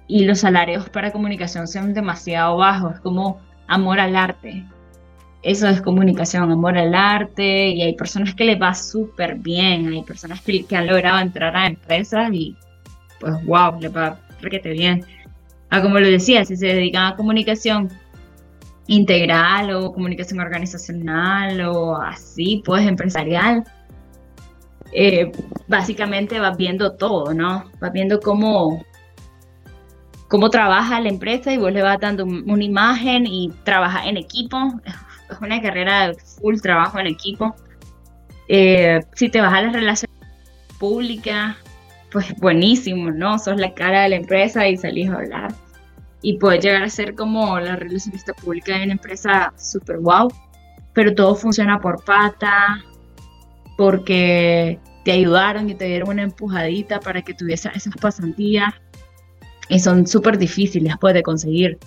y 0.08 0.26
los 0.26 0.42
salarios 0.42 0.88
para 0.90 1.12
comunicación 1.12 1.68
son 1.68 1.96
demasiado 1.96 2.58
bajos, 2.58 2.94
es 2.94 3.00
como 3.00 3.40
amor 3.68 4.00
al 4.00 4.16
arte. 4.16 4.64
Eso 5.46 5.68
es 5.68 5.80
comunicación, 5.80 6.52
amor 6.52 6.76
al 6.76 6.96
arte 6.96 7.68
y 7.68 7.84
hay 7.84 7.94
personas 7.94 8.34
que 8.34 8.46
les 8.46 8.60
va 8.60 8.74
súper 8.74 9.36
bien, 9.36 9.94
hay 9.94 10.02
personas 10.02 10.42
que, 10.42 10.66
han 10.76 10.88
logrado 10.88 11.20
entrar 11.20 11.56
a 11.56 11.68
empresas 11.68 12.32
y 12.34 12.56
pues 13.20 13.46
wow, 13.46 13.80
les 13.80 13.96
va 13.96 14.18
requete 14.42 14.72
bien. 14.72 15.06
Ah, 15.70 15.84
como 15.84 16.00
lo 16.00 16.08
decía, 16.08 16.44
si 16.46 16.58
se 16.58 16.66
dedican 16.66 17.14
a 17.14 17.16
comunicación 17.16 17.92
integral 18.88 19.70
o 19.76 19.94
comunicación 19.94 20.40
organizacional 20.40 21.62
o 21.62 21.96
así, 21.96 22.64
pues 22.66 22.88
empresarial. 22.88 23.64
Eh, 24.94 25.32
básicamente 25.68 26.40
vas 26.40 26.58
viendo 26.58 26.94
todo, 26.94 27.36
¿no? 27.36 27.70
Vas 27.80 27.94
viendo 27.94 28.20
cómo, 28.20 28.84
cómo 30.28 30.50
trabaja 30.50 31.00
la 31.02 31.10
empresa 31.10 31.54
y 31.54 31.60
vos 31.60 31.72
le 31.72 31.84
vas 31.84 32.00
dando 32.00 32.26
una 32.26 32.64
imagen 32.64 33.28
y 33.28 33.52
trabaja 33.64 34.08
en 34.10 34.18
equipo. 34.18 34.58
Es 35.30 35.40
una 35.42 35.62
carrera 35.62 36.08
de 36.08 36.16
full 36.16 36.60
trabajo 36.62 37.00
en 37.00 37.08
equipo. 37.08 37.56
Eh, 38.48 39.00
si 39.14 39.30
te 39.30 39.42
vas 39.42 39.54
a 39.54 39.62
las 39.62 39.74
relaciones 39.74 40.16
públicas, 40.80 41.56
pues 42.12 42.36
buenísimo, 42.38 43.12
¿no? 43.12 43.40
Sos 43.40 43.58
la 43.58 43.74
cara 43.74 44.04
de 44.04 44.10
la 44.10 44.16
empresa 44.18 44.68
y 44.68 44.78
salís 44.78 45.10
a 45.10 45.16
hablar 45.16 45.54
y 46.22 46.38
puede 46.38 46.60
llegar 46.60 46.84
a 46.84 46.90
ser 46.90 47.14
como 47.14 47.60
la 47.60 47.76
relacionista 47.76 48.34
pública 48.34 48.78
de 48.78 48.86
una 48.86 48.94
empresa 48.94 49.54
super 49.58 49.98
wow, 49.98 50.32
pero 50.94 51.14
todo 51.14 51.36
funciona 51.36 51.80
por 51.80 52.04
pata, 52.04 52.84
porque 53.78 54.80
te 55.04 55.12
ayudaron 55.12 55.70
y 55.70 55.76
te 55.76 55.86
dieron 55.86 56.10
una 56.10 56.24
empujadita 56.24 57.00
para 57.00 57.22
que 57.22 57.34
tuviese 57.34 57.70
esas 57.76 57.96
pasantías 57.98 58.74
y 59.70 59.80
son 59.80 60.08
súper 60.08 60.38
difíciles 60.38 60.96
pues, 61.00 61.14
de 61.14 61.22
conseguir. 61.22 61.78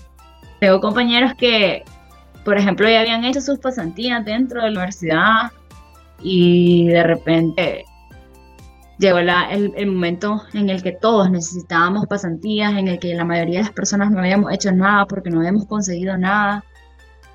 Tengo 0.61 0.81
compañeros 0.81 1.33
que, 1.35 1.83
por 2.49 2.57
ejemplo, 2.57 2.89
ya 2.89 3.01
habían 3.01 3.25
hecho 3.25 3.43
sus 3.43 3.59
pasantías 3.59 4.25
dentro 4.25 4.63
de 4.63 4.71
la 4.71 4.79
universidad 4.79 5.53
y 6.23 6.89
de 6.89 7.03
repente 7.03 7.85
llegó 8.99 9.19
el, 9.19 9.87
momento 9.87 10.41
en 10.55 10.71
el 10.71 10.83
que 10.83 10.93
todos 10.93 11.31
necesitábamos 11.31 12.07
pasantías, 12.07 12.73
en 12.73 12.89
el 12.89 12.99
que 13.01 13.15
la 13.15 13.27
mayoría 13.27 13.59
de 13.59 13.65
las 13.65 13.75
personas 13.75 14.11
no 14.11 14.21
habíamos 14.21 14.51
hecho 14.51 14.73
nada 14.73 15.05
porque 15.05 15.29
no 15.29 15.41
habíamos 15.41 15.67
conseguido 15.67 16.17
nada. 16.17 16.65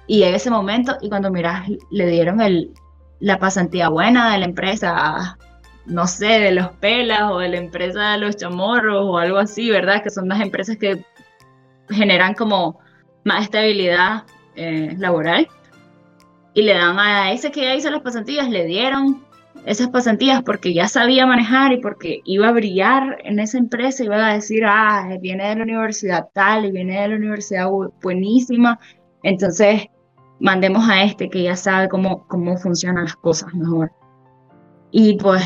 Y 0.07 0.23
en 0.23 0.33
ese 0.33 0.49
momento, 0.49 0.97
y 0.99 1.09
cuando 1.09 1.29
miras, 1.29 1.67
le 1.91 2.07
dieron 2.07 2.41
el, 2.41 2.73
la 3.19 3.37
pasantía 3.37 3.89
buena 3.89 4.31
de 4.33 4.39
la 4.39 4.45
empresa, 4.45 5.37
no 5.85 6.07
sé, 6.07 6.39
de 6.39 6.53
los 6.53 6.69
pelas 6.77 7.29
o 7.29 7.37
de 7.37 7.49
la 7.49 7.57
empresa 7.57 8.13
de 8.13 8.17
los 8.17 8.35
chamorros 8.35 9.05
o 9.05 9.19
algo 9.19 9.37
así, 9.37 9.69
¿verdad? 9.69 10.01
Que 10.01 10.09
son 10.09 10.27
las 10.27 10.41
empresas 10.41 10.75
que 10.77 11.05
generan 11.91 12.33
como 12.33 12.79
más 13.23 13.43
estabilidad 13.43 14.23
eh, 14.55 14.95
laboral. 14.97 15.47
Y 16.53 16.61
le 16.61 16.73
dan 16.73 16.99
a 16.99 17.31
ese 17.31 17.51
que 17.51 17.61
ya 17.61 17.75
hizo 17.75 17.89
las 17.89 18.01
pasantías, 18.01 18.49
le 18.49 18.65
dieron 18.65 19.23
esas 19.65 19.89
pasantías 19.89 20.43
porque 20.43 20.73
ya 20.73 20.87
sabía 20.87 21.25
manejar 21.25 21.71
y 21.71 21.77
porque 21.77 22.21
iba 22.25 22.49
a 22.49 22.51
brillar 22.51 23.17
en 23.23 23.39
esa 23.39 23.57
empresa, 23.57 24.03
iba 24.03 24.27
a 24.27 24.33
decir, 24.33 24.63
ah, 24.65 25.07
viene 25.21 25.47
de 25.49 25.55
la 25.55 25.63
universidad 25.63 26.27
tal 26.33 26.65
y 26.65 26.71
viene 26.71 27.01
de 27.01 27.07
la 27.07 27.15
universidad 27.15 27.69
buenísima, 28.01 28.79
entonces 29.23 29.87
mandemos 30.39 30.87
a 30.89 31.03
este 31.03 31.29
que 31.29 31.43
ya 31.43 31.55
sabe 31.55 31.87
cómo, 31.87 32.27
cómo 32.27 32.57
funcionan 32.57 33.05
las 33.05 33.15
cosas 33.15 33.53
mejor. 33.53 33.91
Y 34.91 35.17
pues 35.17 35.41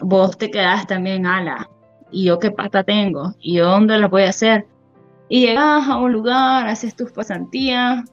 vos 0.00 0.36
te 0.38 0.50
quedás 0.50 0.86
también, 0.86 1.26
ala, 1.26 1.68
¿y 2.10 2.24
yo 2.24 2.38
qué 2.38 2.50
pata 2.50 2.82
tengo? 2.82 3.34
¿Y 3.38 3.56
yo 3.56 3.66
dónde 3.66 3.98
la 3.98 4.08
voy 4.08 4.22
a 4.22 4.30
hacer? 4.30 4.66
Y 5.28 5.46
llegas 5.46 5.88
a 5.88 5.98
un 5.98 6.12
lugar, 6.12 6.66
haces 6.66 6.96
tus 6.96 7.12
pasantías 7.12 8.04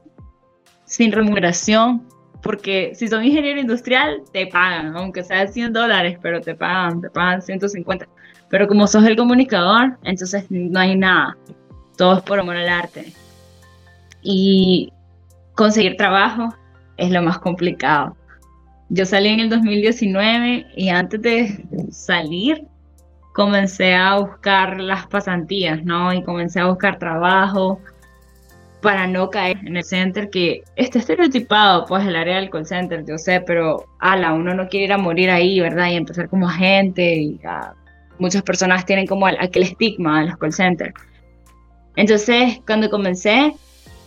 sin 0.84 1.12
remuneración, 1.12 2.06
porque 2.42 2.92
si 2.94 3.08
son 3.08 3.24
ingeniero 3.24 3.60
industrial, 3.60 4.22
te 4.32 4.46
pagan, 4.46 4.96
aunque 4.96 5.24
sea 5.24 5.46
100 5.46 5.72
dólares, 5.72 6.18
pero 6.20 6.40
te 6.40 6.54
pagan, 6.54 7.00
te 7.00 7.10
pagan 7.10 7.40
150. 7.40 8.06
Pero 8.50 8.68
como 8.68 8.86
sos 8.86 9.04
el 9.04 9.16
comunicador, 9.16 9.96
entonces 10.04 10.44
no 10.50 10.78
hay 10.78 10.94
nada, 10.94 11.36
todo 11.96 12.18
es 12.18 12.22
por 12.22 12.38
amor 12.38 12.56
al 12.56 12.68
arte. 12.68 13.12
Y 14.22 14.92
conseguir 15.54 15.96
trabajo 15.96 16.54
es 16.96 17.10
lo 17.10 17.22
más 17.22 17.38
complicado. 17.38 18.16
Yo 18.90 19.06
salí 19.06 19.28
en 19.28 19.40
el 19.40 19.48
2019 19.48 20.66
y 20.76 20.88
antes 20.90 21.20
de 21.22 21.64
salir 21.90 22.66
comencé 23.32 23.94
a 23.94 24.18
buscar 24.18 24.78
las 24.78 25.06
pasantías, 25.06 25.82
¿no? 25.84 26.12
Y 26.12 26.22
comencé 26.22 26.60
a 26.60 26.66
buscar 26.66 26.98
trabajo 26.98 27.80
para 28.84 29.06
no 29.06 29.30
caer 29.30 29.56
en 29.64 29.78
el 29.78 29.82
center 29.82 30.28
que 30.28 30.62
está 30.76 30.98
estereotipado, 30.98 31.86
pues 31.86 32.06
el 32.06 32.14
área 32.14 32.36
del 32.36 32.50
call 32.50 32.66
center, 32.66 33.02
yo 33.06 33.16
sé, 33.16 33.40
pero 33.40 33.86
ala, 33.98 34.34
uno 34.34 34.54
no 34.54 34.68
quiere 34.68 34.84
ir 34.84 34.92
a 34.92 34.98
morir 34.98 35.30
ahí, 35.30 35.58
¿verdad? 35.58 35.88
Y 35.88 35.94
empezar 35.94 36.28
como 36.28 36.50
agente 36.50 37.16
y 37.16 37.40
ah, 37.46 37.72
muchas 38.18 38.42
personas 38.42 38.84
tienen 38.84 39.06
como 39.06 39.26
aquel 39.26 39.62
estigma 39.62 40.20
de 40.20 40.26
los 40.26 40.36
call 40.36 40.52
centers. 40.52 40.92
Entonces, 41.96 42.60
cuando 42.66 42.90
comencé, 42.90 43.54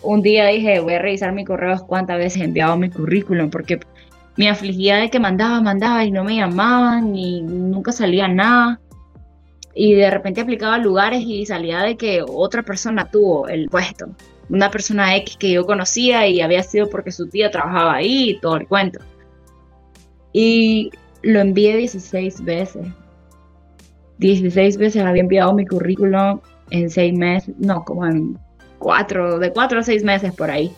un 0.04 0.22
día 0.22 0.46
dije, 0.46 0.80
voy 0.80 0.94
a 0.94 1.00
revisar 1.00 1.34
mi 1.34 1.44
correo 1.44 1.76
cuántas 1.88 2.20
veces 2.20 2.44
he 2.44 2.46
enviado 2.46 2.78
mi 2.78 2.92
currículum, 2.92 3.50
porque 3.50 3.80
me 4.36 4.48
afligía 4.48 4.98
de 4.98 5.10
que 5.10 5.20
mandaba, 5.20 5.60
mandaba 5.60 6.06
y 6.06 6.12
no 6.12 6.24
me 6.24 6.36
llamaban 6.36 7.16
y 7.16 7.42
nunca 7.42 7.92
salía 7.92 8.28
nada. 8.28 8.80
Y 9.74 9.96
de 9.96 10.12
repente 10.12 10.42
aplicaba 10.42 10.78
lugares 10.78 11.24
y 11.26 11.48
salía 11.48 11.82
de 11.82 11.98
que 11.98 12.24
otra 12.24 12.62
persona 12.62 13.10
tuvo 13.10 13.48
el 13.48 13.70
puesto. 13.70 14.10
Una 14.50 14.72
persona 14.72 15.16
X 15.18 15.38
que 15.38 15.52
yo 15.52 15.66
conocía 15.66 16.28
y 16.28 16.42
había 16.42 16.64
sido 16.64 16.90
porque 16.90 17.12
su 17.12 17.28
tía 17.28 17.52
trabajaba 17.52 17.96
ahí 17.96 18.32
y 18.32 18.40
todo 18.40 18.58
el 18.58 18.68
cuento. 18.68 19.00
Y 20.34 20.92
lo 21.22 21.40
envié 21.40 21.76
16 21.78 22.44
veces. 22.46 22.88
16 24.20 24.78
veces 24.78 25.04
había 25.04 25.22
enviado 25.22 25.54
mi 25.54 25.66
currículum 25.66 26.40
en 26.70 26.90
6 26.90 27.14
meses, 27.14 27.56
no, 27.60 27.84
como 27.84 28.06
en 28.06 28.38
4, 28.80 29.40
de 29.40 29.52
4 29.52 29.80
a 29.80 29.84
6 29.84 30.04
meses 30.04 30.34
por 30.34 30.50
ahí. 30.50 30.72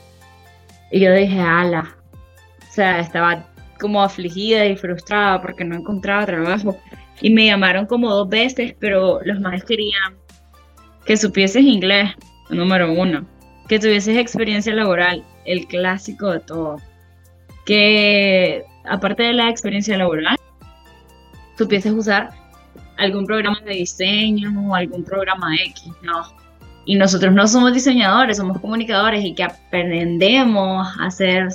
Y 0.92 1.00
yo 1.00 1.14
dije, 1.14 1.40
ala. 1.40 1.96
O 2.70 2.72
sea, 2.72 3.00
estaba 3.00 3.48
como 3.80 4.02
afligida 4.02 4.66
y 4.66 4.76
frustrada 4.76 5.42
porque 5.42 5.64
no 5.64 5.76
encontraba 5.76 6.26
trabajo. 6.26 6.78
Y 7.22 7.32
me 7.32 7.46
llamaron 7.46 7.86
como 7.86 8.10
dos 8.10 8.30
veces, 8.30 8.76
pero 8.80 9.20
los 9.24 9.40
más 9.40 9.64
querían 9.64 10.16
que 11.06 11.18
supieses 11.18 11.64
inglés, 11.64 12.12
número 12.50 12.92
uno. 12.92 13.26
Que 13.70 13.80
tuvieses 13.80 14.18
experiencia 14.18 14.74
laboral, 14.74 15.24
el 15.46 15.68
clásico 15.68 16.32
de 16.32 16.40
todo. 16.40 16.78
Que 17.66 18.66
aparte 18.84 19.24
de 19.24 19.34
la 19.34 19.50
experiencia 19.50 19.98
laboral, 19.98 20.38
supieses 21.58 21.94
usar 21.94 22.32
algún 22.98 23.26
programa 23.26 23.60
de 23.62 23.76
diseño 23.76 24.52
o 24.70 24.76
algún 24.76 25.04
programa 25.04 25.56
X, 25.56 25.84
no. 26.02 26.24
Y 26.86 26.96
nosotros 26.96 27.34
no 27.34 27.48
somos 27.48 27.74
diseñadores, 27.74 28.38
somos 28.38 28.60
comunicadores 28.60 29.24
y 29.24 29.36
que 29.36 29.44
aprendemos 29.44 30.88
a 31.00 31.06
hacer 31.06 31.50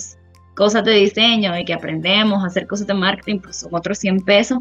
cosas 0.55 0.85
de 0.85 0.93
diseño 0.93 1.59
y 1.59 1.65
que 1.65 1.75
aprendemos 1.75 2.43
a 2.43 2.47
hacer 2.47 2.67
cosas 2.67 2.87
de 2.87 2.95
marketing, 2.95 3.41
pues 3.41 3.57
son 3.57 3.75
otros 3.75 3.99
100 3.99 4.25
pesos, 4.25 4.59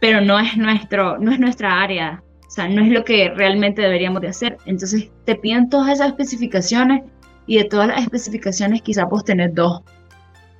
pero 0.00 0.20
no 0.20 0.38
es, 0.38 0.56
nuestro, 0.56 1.18
no 1.18 1.32
es 1.32 1.40
nuestra 1.40 1.82
área, 1.82 2.22
sea, 2.54 2.68
no 2.68 2.82
es 2.82 2.90
lo 2.90 3.04
que 3.04 3.30
realmente 3.30 3.82
deberíamos 3.82 4.22
de 4.22 4.28
hacer. 4.28 4.58
Entonces 4.66 5.10
te 5.24 5.34
piden 5.36 5.68
todas 5.68 5.92
esas 5.92 6.08
especificaciones 6.08 7.02
y 7.46 7.58
de 7.58 7.64
todas 7.64 7.88
las 7.88 8.02
especificaciones 8.02 8.82
quizás 8.82 9.08
vos 9.08 9.24
dos. 9.52 9.82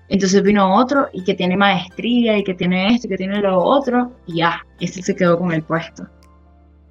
Entonces 0.09 0.43
vino 0.43 0.77
otro 0.77 1.09
y 1.13 1.25
que 1.25 1.35
tiene 1.35 1.57
maestría 1.57 2.37
y 2.37 2.45
que 2.45 2.55
tiene 2.55 2.95
esto 2.95 3.07
y 3.07 3.11
que 3.11 3.17
tiene 3.17 3.41
lo 3.41 3.63
otro 3.63 4.13
y 4.27 4.39
ya, 4.39 4.65
ese 4.81 5.03
se 5.03 5.17
quedó 5.17 5.39
con 5.39 5.53
el 5.53 5.63
puesto. 5.63 6.07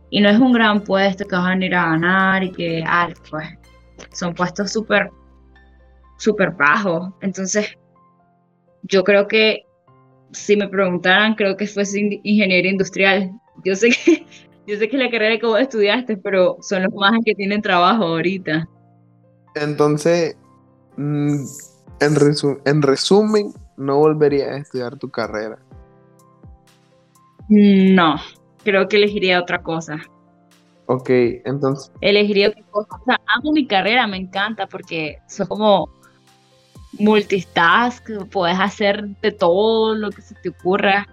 Y 0.10 0.22
no 0.22 0.29
es 0.29 0.39
un 0.39 0.53
gran 0.53 0.83
puesto 0.83 1.27
que 1.27 1.36
van 1.36 1.62
a 1.62 1.65
ir 1.65 1.75
a 1.75 1.89
ganar 1.89 2.43
y 2.43 2.51
que, 2.51 2.83
ah, 2.86 3.10
pues, 3.29 3.48
son 4.12 4.33
puestos 4.33 4.72
súper 4.72 5.10
súper 6.17 6.51
bajo. 6.51 7.15
Entonces, 7.22 7.77
yo 8.83 9.03
creo 9.03 9.27
que 9.27 9.65
si 10.31 10.55
me 10.55 10.67
preguntaran, 10.67 11.36
creo 11.36 11.55
que 11.57 11.67
fue 11.67 11.83
ingeniería 12.24 12.72
industrial. 12.72 13.31
Yo 13.63 13.75
sé 13.75 13.89
que, 13.89 14.25
yo 14.65 14.77
sé 14.77 14.89
que 14.89 14.98
la 14.98 15.10
carrera 15.10 15.39
que 15.39 15.46
vos 15.46 15.60
estudiaste, 15.60 16.17
pero 16.17 16.58
son 16.62 16.84
los 16.84 16.93
más 16.93 17.13
que 17.25 17.36
tienen 17.36 17.62
trabajo 17.62 18.03
ahorita. 18.03 18.67
Entonces, 19.55 20.36
mm, 20.98 21.43
en, 22.00 22.15
en 22.65 22.82
resumen, 22.82 23.53
no 23.77 23.98
volverías 23.98 24.50
a 24.50 24.58
estudiar 24.58 24.98
tu 24.98 25.10
carrera. 25.10 25.60
No, 27.50 28.15
creo 28.63 28.88
que 28.88 28.98
elegiría 28.98 29.41
otra 29.41 29.62
cosa. 29.62 30.00
Ok, 30.86 31.10
entonces. 31.46 31.91
Elegiría 32.01 32.50
otra 32.50 32.63
cosa. 32.72 32.88
O 33.01 33.05
sea, 33.05 33.22
amo 33.36 33.51
mi 33.51 33.67
carrera, 33.67 34.08
me 34.08 34.17
encanta 34.17 34.67
porque 34.67 35.20
soy 35.27 35.48
como 35.48 35.89
multitask, 37.00 38.08
puedes 38.32 38.60
hacer 38.60 39.08
de 39.22 39.32
todo 39.32 39.96
lo 39.96 40.12
que 40.12 40.22
se 40.22 40.36
te 40.36 40.50
ocurra, 40.50 41.08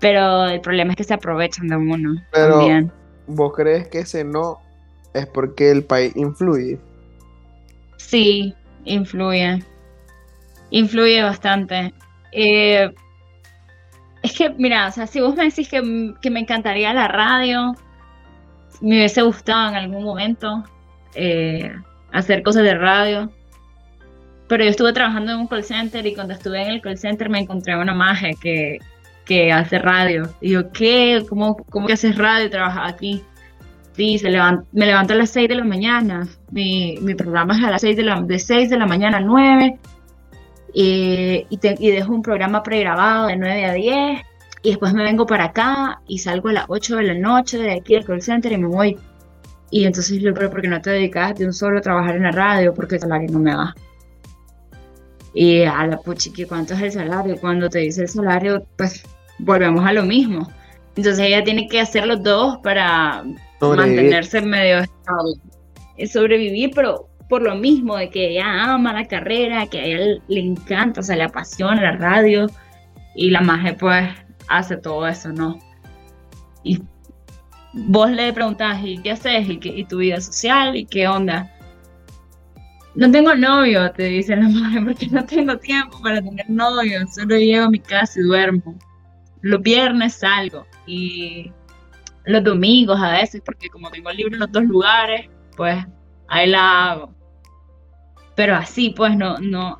pero 0.00 0.46
el 0.46 0.60
problema 0.60 0.92
es 0.92 0.96
que 0.96 1.04
se 1.04 1.14
aprovechan 1.14 1.68
de 1.68 1.76
uno. 1.76 2.14
Pero, 2.32 2.90
¿vos 3.26 3.52
crees 3.54 3.88
que 3.88 4.00
ese 4.00 4.24
no 4.24 4.58
es 5.14 5.26
porque 5.26 5.70
el 5.70 5.84
país 5.84 6.16
influye? 6.16 6.78
Sí, 7.98 8.54
influye. 8.84 9.62
Influye 10.70 11.22
bastante. 11.22 11.92
Eh, 12.32 12.90
es 14.22 14.32
que, 14.32 14.50
mira, 14.50 14.88
o 14.88 14.92
sea, 14.92 15.06
si 15.06 15.20
vos 15.20 15.36
me 15.36 15.44
decís 15.44 15.68
que, 15.68 16.14
que, 16.20 16.30
me 16.30 16.40
encantaría 16.40 16.92
la 16.94 17.08
radio, 17.08 17.74
me 18.80 18.96
hubiese 18.96 19.22
gustado 19.22 19.68
en 19.68 19.74
algún 19.76 20.04
momento 20.04 20.64
eh, 21.14 21.72
hacer 22.12 22.42
cosas 22.42 22.62
de 22.62 22.74
radio, 22.74 23.30
pero 24.48 24.64
yo 24.64 24.70
estuve 24.70 24.92
trabajando 24.92 25.32
en 25.32 25.38
un 25.38 25.46
call 25.46 25.64
center 25.64 26.06
y 26.06 26.14
cuando 26.14 26.34
estuve 26.34 26.62
en 26.62 26.70
el 26.70 26.80
call 26.80 26.98
center 26.98 27.28
me 27.28 27.40
encontré 27.40 27.76
una 27.76 27.94
maje 27.94 28.34
que, 28.40 28.78
que 29.30 29.52
hace 29.52 29.78
radio. 29.78 30.28
Y 30.40 30.50
yo, 30.50 30.72
¿qué? 30.72 31.24
¿Cómo, 31.28 31.56
cómo 31.70 31.86
que 31.86 31.92
haces 31.92 32.18
radio 32.18 32.46
y 32.46 32.50
trabajas 32.50 32.92
aquí? 32.92 33.22
Sí, 33.92 34.18
se 34.18 34.28
me 34.28 34.86
levanto 34.86 35.12
a 35.12 35.16
las 35.16 35.30
6 35.30 35.48
de 35.48 35.54
la 35.54 35.62
mañana. 35.62 36.26
Mi, 36.50 36.96
mi 37.00 37.14
programa 37.14 37.56
es 37.56 37.62
a 37.62 37.70
las 37.70 37.80
6 37.82 37.96
de 37.96 38.02
la, 38.02 38.20
de 38.22 38.40
6 38.40 38.70
de 38.70 38.76
la 38.76 38.86
mañana 38.86 39.18
a 39.18 39.20
9. 39.20 39.78
Y, 40.74 41.46
y, 41.48 41.58
y 41.62 41.90
dejo 41.92 42.12
un 42.12 42.22
programa 42.22 42.64
pregrabado 42.64 43.28
de 43.28 43.36
9 43.36 43.66
a 43.66 43.72
10. 43.72 44.20
Y 44.62 44.70
después 44.70 44.92
me 44.94 45.04
vengo 45.04 45.26
para 45.26 45.44
acá 45.44 46.02
y 46.08 46.18
salgo 46.18 46.48
a 46.48 46.52
las 46.52 46.64
8 46.66 46.96
de 46.96 47.02
la 47.04 47.14
noche 47.14 47.58
de 47.58 47.74
aquí 47.74 47.94
del 47.94 48.04
call 48.04 48.22
center 48.22 48.50
y 48.50 48.58
me 48.58 48.66
voy. 48.66 48.98
Y 49.70 49.84
entonces 49.84 50.20
yo, 50.20 50.34
pero 50.34 50.50
¿por 50.50 50.60
qué 50.60 50.66
no 50.66 50.82
te 50.82 50.90
dedicas 50.90 51.36
de 51.38 51.46
un 51.46 51.52
solo 51.52 51.78
a 51.78 51.82
trabajar 51.82 52.16
en 52.16 52.24
la 52.24 52.32
radio? 52.32 52.74
Porque 52.74 52.96
el 52.96 53.02
salario 53.02 53.30
no 53.30 53.38
me 53.38 53.52
da. 53.52 53.76
Y 55.34 55.62
a 55.62 55.86
la 55.86 55.98
puchiqui, 55.98 56.46
¿cuánto 56.46 56.74
es 56.74 56.82
el 56.82 56.90
salario? 56.90 57.36
Cuando 57.40 57.68
te 57.68 57.78
dice 57.78 58.02
el 58.02 58.08
salario, 58.08 58.66
pues 58.76 59.04
volvemos 59.40 59.84
a 59.84 59.92
lo 59.92 60.02
mismo. 60.02 60.48
Entonces 60.96 61.26
ella 61.26 61.44
tiene 61.44 61.68
que 61.68 61.80
hacer 61.80 62.06
los 62.06 62.22
dos 62.22 62.58
para 62.58 63.24
mantenerse 63.60 64.40
medio 64.42 64.78
estable. 64.78 65.34
Es 65.96 66.12
sobrevivir, 66.12 66.70
pero 66.74 67.08
por 67.28 67.42
lo 67.42 67.54
mismo 67.54 67.96
de 67.96 68.10
que 68.10 68.30
ella 68.30 68.72
ama 68.72 68.92
la 68.92 69.06
carrera, 69.06 69.66
que 69.66 69.78
a 69.78 69.84
ella 69.84 70.20
le 70.28 70.40
encanta, 70.40 71.00
o 71.00 71.02
sea, 71.02 71.16
le 71.16 71.22
apasiona 71.22 71.80
la 71.80 71.96
radio 71.96 72.48
y 73.14 73.30
la 73.30 73.40
magia 73.40 73.76
pues 73.76 74.08
hace 74.48 74.76
todo 74.76 75.06
eso, 75.06 75.32
¿no? 75.32 75.58
Y 76.64 76.82
vos 77.72 78.10
le 78.10 78.32
preguntás, 78.32 78.80
¿y 78.84 78.98
qué 78.98 79.12
haces? 79.12 79.48
¿Y, 79.48 79.58
qué, 79.58 79.68
y 79.68 79.84
tu 79.84 79.98
vida 79.98 80.20
social? 80.20 80.76
¿Y 80.76 80.86
qué 80.86 81.06
onda? 81.06 81.50
No 82.96 83.10
tengo 83.10 83.34
novio, 83.36 83.92
te 83.92 84.04
dice 84.04 84.34
la 84.34 84.48
madre, 84.48 84.82
porque 84.84 85.06
no 85.06 85.24
tengo 85.24 85.56
tiempo 85.56 86.00
para 86.02 86.20
tener 86.20 86.50
novio, 86.50 87.06
solo 87.06 87.36
llego 87.36 87.66
a 87.66 87.70
mi 87.70 87.78
casa 87.78 88.18
y 88.18 88.24
duermo. 88.24 88.76
Los 89.42 89.62
viernes 89.62 90.14
salgo 90.14 90.66
y 90.86 91.52
los 92.24 92.44
domingos 92.44 93.00
a 93.00 93.12
veces, 93.12 93.42
porque 93.44 93.68
como 93.68 93.90
tengo 93.90 94.10
libre 94.10 94.34
en 94.34 94.40
los 94.40 94.52
dos 94.52 94.64
lugares, 94.64 95.28
pues 95.56 95.84
ahí 96.28 96.48
la 96.48 96.90
hago. 96.90 97.14
Pero 98.34 98.54
así, 98.56 98.90
pues 98.90 99.16
no, 99.16 99.38
no, 99.38 99.78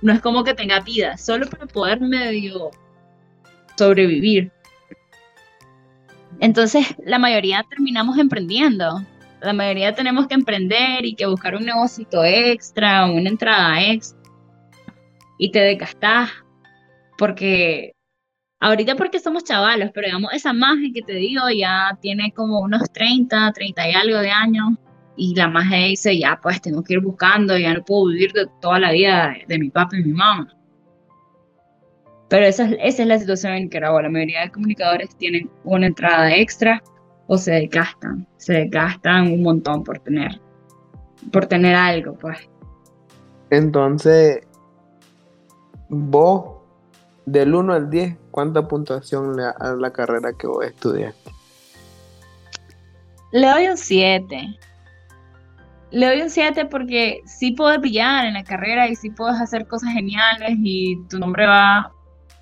no 0.00 0.12
es 0.12 0.20
como 0.20 0.44
que 0.44 0.54
tenga 0.54 0.80
vida, 0.80 1.16
solo 1.16 1.48
para 1.48 1.66
poder 1.66 2.00
medio 2.00 2.70
sobrevivir. 3.76 4.52
Entonces, 6.40 6.94
la 7.04 7.18
mayoría 7.18 7.64
terminamos 7.68 8.18
emprendiendo. 8.18 9.04
La 9.40 9.52
mayoría 9.52 9.94
tenemos 9.94 10.26
que 10.26 10.34
emprender 10.34 11.04
y 11.04 11.14
que 11.14 11.26
buscar 11.26 11.54
un 11.54 11.64
negocio 11.64 12.06
extra, 12.24 13.06
una 13.06 13.28
entrada 13.28 13.82
extra. 13.82 14.18
Y 15.38 15.50
te 15.50 15.60
desgastás. 15.60 16.30
Porque 17.18 17.91
ahorita 18.62 18.94
porque 18.96 19.18
somos 19.18 19.44
chavalos, 19.44 19.90
pero 19.92 20.06
digamos, 20.06 20.32
esa 20.32 20.52
magia 20.52 20.90
que 20.94 21.02
te 21.02 21.14
digo 21.14 21.42
ya 21.54 21.98
tiene 22.00 22.32
como 22.32 22.60
unos 22.60 22.90
30, 22.92 23.52
30 23.52 23.90
y 23.90 23.92
algo 23.92 24.18
de 24.18 24.30
años. 24.30 24.78
Y 25.14 25.34
la 25.34 25.48
magia 25.48 25.88
dice, 25.88 26.18
ya 26.18 26.38
pues 26.42 26.62
tengo 26.62 26.82
que 26.82 26.94
ir 26.94 27.00
buscando, 27.00 27.58
ya 27.58 27.74
no 27.74 27.84
puedo 27.84 28.06
vivir 28.06 28.32
de 28.32 28.46
toda 28.60 28.78
la 28.78 28.92
vida 28.92 29.28
de, 29.28 29.44
de 29.46 29.58
mi 29.58 29.68
papá 29.68 29.98
y 29.98 30.04
mi 30.04 30.12
mamá. 30.12 30.48
Pero 32.30 32.46
esa, 32.46 32.64
esa 32.70 33.02
es 33.02 33.08
la 33.08 33.18
situación 33.18 33.52
en 33.52 33.64
Nicaragua. 33.64 34.00
La 34.00 34.08
mayoría 34.08 34.40
de 34.40 34.50
comunicadores 34.50 35.14
tienen 35.16 35.50
una 35.64 35.86
entrada 35.86 36.34
extra 36.34 36.82
o 37.26 37.36
se 37.36 37.52
desgastan. 37.52 38.26
Se 38.38 38.54
desgastan 38.54 39.32
un 39.32 39.42
montón 39.42 39.84
por 39.84 39.98
tener, 39.98 40.40
por 41.30 41.44
tener 41.44 41.74
algo, 41.74 42.14
pues. 42.14 42.38
Entonces, 43.50 44.46
vos, 45.90 46.62
del 47.26 47.54
1 47.54 47.74
al 47.74 47.90
10, 47.90 48.16
¿cuánta 48.32 48.66
puntuación 48.66 49.36
le 49.36 49.44
das 49.44 49.60
a 49.60 49.74
la 49.74 49.92
carrera 49.92 50.32
que 50.32 50.48
vos 50.48 50.64
estudiaste? 50.64 51.30
Le 53.30 53.48
doy 53.48 53.68
un 53.68 53.76
7. 53.76 54.58
Le 55.90 56.06
doy 56.06 56.22
un 56.22 56.30
7 56.30 56.66
porque 56.66 57.20
sí 57.24 57.52
puedes 57.52 57.80
brillar 57.80 58.26
en 58.26 58.34
la 58.34 58.42
carrera 58.42 58.88
y 58.88 58.96
sí 58.96 59.10
puedes 59.10 59.40
hacer 59.40 59.66
cosas 59.68 59.92
geniales 59.92 60.56
y 60.62 60.96
tu 61.08 61.18
nombre 61.18 61.46
va 61.46 61.92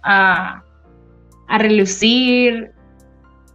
a, 0.02 0.64
relucir 1.58 2.72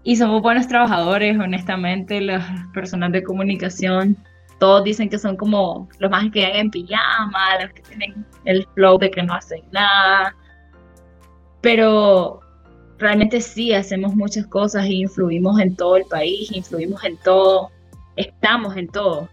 y 0.04 0.18
somos 0.18 0.42
buenos 0.42 0.68
trabajadores, 0.68 1.40
honestamente, 1.40 2.22
las 2.22 2.46
personas 2.74 3.12
de 3.14 3.24
comunicación. 3.24 4.18
Todos 4.60 4.84
dicen 4.84 5.10
que 5.10 5.18
son 5.18 5.36
como 5.38 5.90
los 6.00 6.12
más 6.12 6.30
que 6.32 6.42
llegan 6.42 6.58
en 6.58 6.72
pijama, 6.72 7.60
los 7.62 7.72
que 7.74 7.82
tienen 7.82 8.26
el 8.44 8.68
flow 8.76 8.98
de 8.98 9.10
que 9.10 9.24
no 9.24 9.34
hacen 9.34 9.62
nada. 9.72 10.36
Pero 11.66 12.42
realmente 13.00 13.42
sí 13.42 13.74
hacemos 13.74 14.16
muchas 14.16 14.46
cosas 14.46 14.86
y 14.86 15.02
influimos 15.02 15.60
en 15.60 15.76
todo 15.76 15.98
el 15.98 16.06
país, 16.06 16.52
influimos 16.52 17.04
en 17.04 17.18
todo, 17.18 17.72
estamos 18.16 18.78
en 18.78 18.88
todo. 18.88 19.28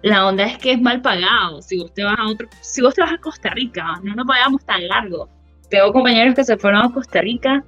La 0.00 0.26
onda 0.26 0.44
es 0.44 0.56
que 0.56 0.72
es 0.72 0.80
mal 0.80 1.02
pagado. 1.02 1.60
Si 1.60 1.76
vos 1.78 1.92
te 1.92 2.02
vas 2.02 2.18
a 2.18 2.26
otro, 2.26 2.48
si 2.62 2.80
vos 2.80 2.94
te 2.94 3.02
vas 3.02 3.12
a 3.12 3.18
Costa 3.18 3.50
Rica, 3.50 4.00
no 4.02 4.14
nos 4.14 4.26
pagamos 4.26 4.64
tan 4.64 4.88
largo 4.88 5.28
tengo 5.68 5.92
compañeros 5.92 6.34
que 6.34 6.44
se 6.44 6.56
fueron 6.56 6.82
a 6.82 6.92
Costa 6.92 7.20
Rica 7.20 7.64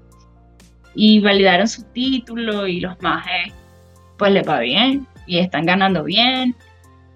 y 0.94 1.20
validaron 1.20 1.68
su 1.68 1.82
título 1.84 2.66
y 2.66 2.80
los 2.80 3.00
más 3.02 3.26
pues 4.16 4.32
les 4.32 4.48
va 4.48 4.60
bien 4.60 5.06
y 5.26 5.38
están 5.38 5.66
ganando 5.66 6.04
bien 6.04 6.56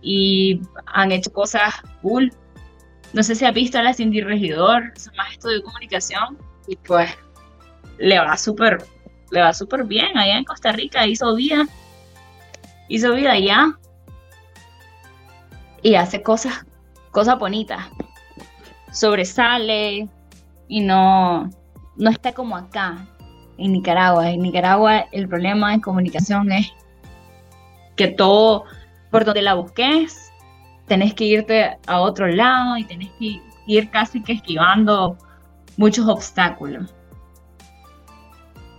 y 0.03 0.61
han 0.87 1.13
hecho 1.13 1.33
cosas 1.33 1.75
cool. 2.01 2.33
No 3.13 3.23
sé 3.23 3.35
si 3.35 3.45
has 3.45 3.55
visto 3.55 3.79
a 3.79 3.83
la 3.83 3.95
Cindy 3.95 4.21
Regidor, 4.21 4.93
más 5.17 5.39
de 5.43 5.63
comunicación 5.63 6.39
y 6.67 6.77
pues 6.77 7.11
le 7.99 8.19
va 8.19 8.37
súper 8.37 8.85
le 9.33 9.41
va 9.41 9.53
súper 9.55 9.85
bien 9.85 10.17
allá 10.17 10.37
en 10.37 10.45
Costa 10.45 10.73
Rica, 10.73 11.07
hizo 11.07 11.35
vida, 11.35 11.67
hizo 12.89 13.15
vida 13.15 13.33
allá 13.33 13.79
y 15.83 15.95
hace 15.95 16.23
cosas, 16.23 16.67
cosas 17.11 17.39
bonitas. 17.39 17.87
Sobresale, 18.93 20.07
y 20.69 20.81
no, 20.81 21.51
no 21.97 22.11
está 22.11 22.33
como 22.33 22.57
acá, 22.57 23.07
en 23.57 23.73
Nicaragua. 23.73 24.31
En 24.31 24.43
Nicaragua 24.43 25.07
el 25.13 25.29
problema 25.29 25.73
de 25.73 25.81
comunicación 25.81 26.53
es 26.53 26.71
que 27.97 28.09
todo, 28.09 28.65
por 29.11 29.25
donde 29.25 29.41
la 29.41 29.55
busques, 29.55 30.22
tenés 30.93 31.15
que 31.15 31.25
irte 31.25 31.79
a 31.87 32.01
otro 32.03 32.27
lado 32.27 32.77
y 32.77 32.85
tenés 32.85 33.09
que 33.19 33.41
ir 33.67 33.89
casi 33.89 34.23
que 34.23 34.35
esquivando 34.35 35.17
muchos 35.79 36.07
obstáculos. 36.07 36.95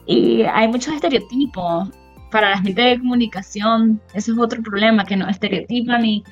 Y 0.05 0.43
hay 0.43 0.67
muchos 0.67 0.93
estereotipos. 0.93 1.89
Para 2.29 2.51
la 2.51 2.59
gente 2.59 2.81
de 2.83 2.99
comunicación, 2.99 3.99
ese 4.13 4.31
es 4.31 4.37
otro 4.37 4.61
problema, 4.61 5.05
que 5.05 5.17
nos 5.17 5.29
estereotipan 5.29 6.05
y, 6.05 6.23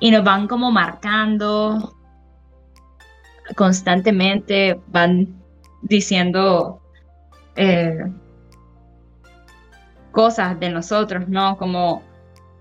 y 0.00 0.10
nos 0.10 0.24
van 0.24 0.48
como 0.48 0.70
marcando 0.70 1.94
constantemente 3.56 4.80
van 4.86 5.38
diciendo 5.82 6.80
eh, 7.56 8.10
cosas 10.12 10.58
de 10.58 10.70
nosotros, 10.70 11.28
¿no? 11.28 11.58
Como, 11.58 12.02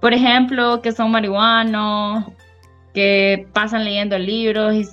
por 0.03 0.13
ejemplo, 0.13 0.81
que 0.81 0.91
son 0.91 1.11
marihuanos, 1.11 2.25
que 2.93 3.47
pasan 3.53 3.85
leyendo 3.85 4.19
libros 4.19 4.75
y 4.75 4.85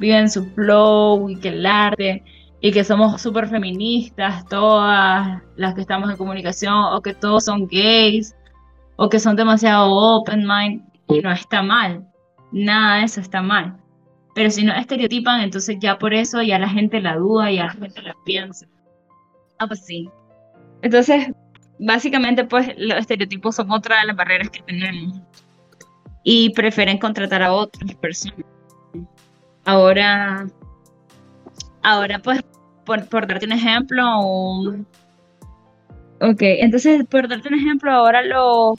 viven 0.00 0.28
su 0.28 0.44
flow 0.46 1.30
y 1.30 1.36
que 1.36 1.50
el 1.50 1.64
arte 1.64 2.24
y 2.60 2.72
que 2.72 2.82
somos 2.82 3.22
súper 3.22 3.46
feministas 3.46 4.44
todas 4.46 5.40
las 5.54 5.74
que 5.74 5.82
estamos 5.82 6.10
en 6.10 6.16
comunicación 6.16 6.74
o 6.74 7.00
que 7.00 7.14
todos 7.14 7.44
son 7.44 7.68
gays 7.68 8.34
o 8.96 9.08
que 9.08 9.20
son 9.20 9.36
demasiado 9.36 9.88
open 9.92 10.44
mind 10.44 10.82
y 11.06 11.20
no 11.20 11.30
está 11.30 11.62
mal, 11.62 12.04
nada 12.50 12.96
de 12.96 13.04
eso 13.04 13.20
está 13.20 13.42
mal. 13.42 13.76
Pero 14.34 14.50
si 14.50 14.64
no 14.64 14.74
estereotipan, 14.74 15.42
entonces 15.42 15.76
ya 15.78 16.00
por 16.00 16.14
eso 16.14 16.42
ya 16.42 16.58
la 16.58 16.68
gente 16.68 17.00
la 17.00 17.14
duda, 17.14 17.48
ya 17.52 17.66
la 17.66 17.74
gente 17.74 18.02
la 18.02 18.16
piensa. 18.24 18.66
Ah, 19.60 19.68
pues 19.68 19.86
sí. 19.86 20.10
Entonces, 20.82 21.28
básicamente, 21.82 22.44
pues 22.44 22.72
los 22.76 22.98
estereotipos 22.98 23.56
son 23.56 23.70
otra 23.70 24.00
de 24.00 24.06
las 24.06 24.16
barreras 24.16 24.50
que 24.50 24.62
tenemos. 24.62 25.20
Y 26.24 26.50
prefieren 26.50 26.98
contratar 26.98 27.42
a 27.42 27.52
otras 27.52 27.94
personas. 27.96 28.46
Ahora, 29.64 30.46
ahora 31.82 32.18
pues, 32.20 32.40
por, 32.84 33.08
por 33.08 33.26
darte 33.26 33.46
un 33.46 33.52
ejemplo, 33.52 34.04
ok, 36.20 36.40
entonces, 36.40 37.04
por 37.06 37.28
darte 37.28 37.48
un 37.48 37.54
ejemplo, 37.54 37.92
ahora 37.92 38.22
lo 38.22 38.74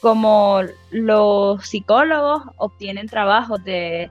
como 0.00 0.60
los 0.92 1.66
psicólogos 1.66 2.42
obtienen 2.56 3.08
trabajos 3.08 3.64
de 3.64 4.08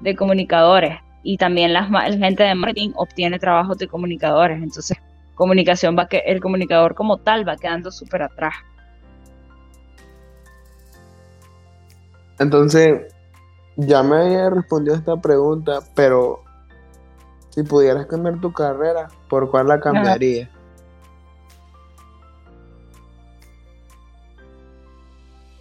de 0.00 0.14
comunicadores 0.14 0.98
y 1.22 1.36
también 1.36 1.72
la 1.72 1.84
gente 1.84 2.44
de 2.44 2.54
marketing 2.54 2.90
obtiene 2.94 3.38
trabajos 3.38 3.78
de 3.78 3.88
comunicadores. 3.88 4.62
Entonces, 4.62 4.96
comunicación 5.36 5.96
va 5.96 6.08
que 6.08 6.18
el 6.26 6.40
comunicador 6.40 6.96
como 6.96 7.18
tal 7.18 7.48
va 7.48 7.56
quedando 7.56 7.92
súper 7.92 8.22
atrás. 8.22 8.54
Entonces, 12.40 13.14
ya 13.76 14.02
me 14.02 14.16
había 14.16 14.50
respondido 14.50 14.96
esta 14.96 15.16
pregunta, 15.16 15.80
pero 15.94 16.42
si 17.50 17.62
pudieras 17.62 18.06
cambiar 18.06 18.40
tu 18.40 18.52
carrera, 18.52 19.08
¿por 19.28 19.50
cuál 19.50 19.68
la 19.68 19.80
cambiaría? 19.80 20.50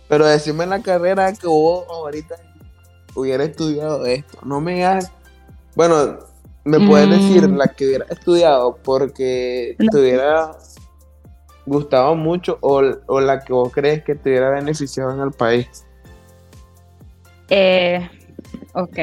Pero 0.07 0.25
decime 0.25 0.65
la 0.65 0.81
carrera 0.81 1.31
que 1.33 1.47
vos 1.47 1.85
ahorita 1.89 2.35
hubiera 3.15 3.43
estudiado 3.43 4.05
esto. 4.05 4.37
No 4.43 4.61
me 4.61 4.85
hagas. 4.85 5.11
Bueno, 5.75 6.19
me 6.65 6.79
puedes 6.79 7.09
decir 7.09 7.47
mm. 7.47 7.57
la 7.57 7.67
que 7.67 7.85
hubiera 7.85 8.05
estudiado 8.09 8.77
porque 8.83 9.75
te 9.77 9.99
hubiera 9.99 10.57
gustado 11.65 12.15
mucho 12.15 12.57
o, 12.61 12.81
la 13.21 13.39
que 13.39 13.53
vos 13.53 13.71
crees 13.71 14.03
que 14.03 14.15
te 14.15 14.31
hubiera 14.31 14.49
beneficiado 14.49 15.11
en 15.11 15.21
el 15.21 15.31
país. 15.31 15.85
Eh, 17.49 18.09
ok. 18.73 18.99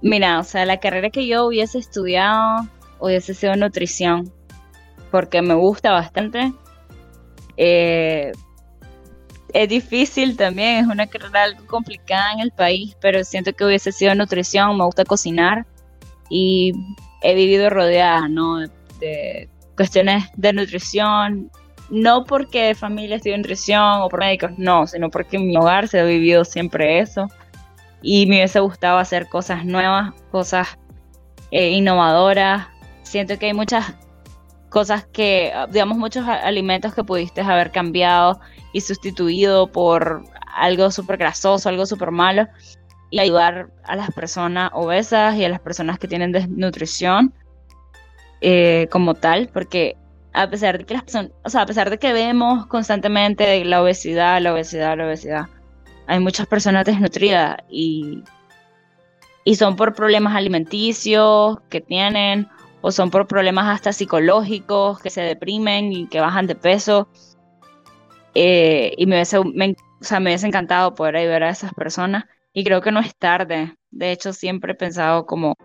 Mira, 0.00 0.38
o 0.38 0.44
sea, 0.44 0.64
la 0.64 0.78
carrera 0.78 1.10
que 1.10 1.26
yo 1.26 1.46
hubiese 1.46 1.78
estudiado 1.78 2.68
hubiese 3.00 3.34
sido 3.34 3.56
nutrición 3.56 4.32
porque 5.10 5.42
me 5.42 5.54
gusta 5.54 5.90
bastante. 5.90 6.52
Eh, 7.56 8.30
es 9.52 9.68
difícil 9.68 10.36
también, 10.36 10.84
es 10.84 10.86
una 10.86 11.08
carrera 11.08 11.42
algo 11.42 11.66
complicada 11.66 12.34
en 12.34 12.40
el 12.40 12.52
país, 12.52 12.96
pero 13.00 13.24
siento 13.24 13.52
que 13.52 13.64
hubiese 13.64 13.90
sido 13.90 14.14
nutrición, 14.14 14.76
me 14.76 14.84
gusta 14.84 15.04
cocinar 15.04 15.66
y 16.28 16.72
he 17.22 17.34
vivido 17.34 17.70
rodeada, 17.70 18.28
¿no? 18.28 18.60
De, 19.00 19.48
cuestiones 19.76 20.24
de 20.36 20.52
nutrición, 20.52 21.50
no 21.88 22.24
porque 22.24 22.74
familia 22.74 23.16
estudia 23.16 23.36
nutrición 23.36 24.02
o 24.02 24.08
por 24.08 24.20
médicos, 24.20 24.50
no, 24.58 24.86
sino 24.88 25.08
porque 25.08 25.36
en 25.36 25.46
mi 25.46 25.56
hogar 25.56 25.86
se 25.86 26.00
ha 26.00 26.04
vivido 26.04 26.44
siempre 26.44 26.98
eso. 26.98 27.28
Y 28.02 28.26
me 28.26 28.36
hubiese 28.36 28.60
gustado 28.60 28.98
hacer 28.98 29.28
cosas 29.28 29.64
nuevas, 29.64 30.12
cosas 30.30 30.78
eh, 31.50 31.70
innovadoras, 31.70 32.66
siento 33.02 33.38
que 33.38 33.46
hay 33.46 33.54
muchas 33.54 33.94
cosas 34.68 35.06
que, 35.06 35.52
digamos, 35.70 35.96
muchos 35.96 36.26
alimentos 36.26 36.94
que 36.94 37.04
pudiste 37.04 37.40
haber 37.40 37.70
cambiado 37.70 38.40
y 38.72 38.80
sustituido 38.80 39.72
por 39.72 40.24
algo 40.54 40.90
súper 40.90 41.16
grasoso, 41.16 41.68
algo 41.68 41.86
súper 41.86 42.10
malo, 42.10 42.46
y 43.10 43.20
ayudar 43.20 43.70
a 43.84 43.96
las 43.96 44.10
personas 44.12 44.70
obesas 44.74 45.36
y 45.36 45.44
a 45.44 45.48
las 45.48 45.60
personas 45.60 45.98
que 45.98 46.08
tienen 46.08 46.32
desnutrición 46.32 47.32
eh, 48.40 48.88
como 48.90 49.14
tal, 49.14 49.48
porque 49.52 49.96
a 50.32 50.48
pesar 50.48 50.78
de 50.78 50.84
que 50.84 50.94
las 50.94 51.02
personas, 51.04 51.32
o 51.44 51.50
sea, 51.50 51.62
a 51.62 51.66
pesar 51.66 51.90
de 51.90 51.98
que 51.98 52.12
vemos 52.12 52.66
constantemente 52.66 53.64
la 53.64 53.82
obesidad, 53.82 54.40
la 54.40 54.52
obesidad, 54.52 54.96
la 54.96 55.06
obesidad, 55.06 55.46
hay 56.06 56.20
muchas 56.20 56.46
personas 56.46 56.84
desnutridas 56.84 57.56
y, 57.68 58.22
y 59.44 59.54
son 59.56 59.76
por 59.76 59.94
problemas 59.94 60.36
alimenticios 60.36 61.58
que 61.68 61.80
tienen 61.80 62.48
o 62.80 62.92
son 62.92 63.10
por 63.10 63.26
problemas 63.26 63.66
hasta 63.68 63.92
psicológicos 63.92 65.00
que 65.00 65.10
se 65.10 65.22
deprimen 65.22 65.92
y 65.92 66.06
que 66.06 66.20
bajan 66.20 66.46
de 66.46 66.54
peso. 66.54 67.08
Eh, 68.34 68.94
y 68.96 69.06
me 69.06 69.16
hubiese, 69.16 69.40
me, 69.42 69.74
o 70.00 70.04
sea, 70.04 70.20
me 70.20 70.30
hubiese 70.30 70.46
encantado 70.46 70.94
poder 70.94 71.16
ayudar 71.16 71.42
a 71.42 71.50
esas 71.50 71.74
personas 71.74 72.24
y 72.52 72.64
creo 72.64 72.80
que 72.80 72.92
no 72.92 73.00
es 73.00 73.14
tarde. 73.16 73.76
De 73.90 74.12
hecho, 74.12 74.32
siempre 74.32 74.72
he 74.72 74.76
pensado 74.76 75.26
como 75.26 75.56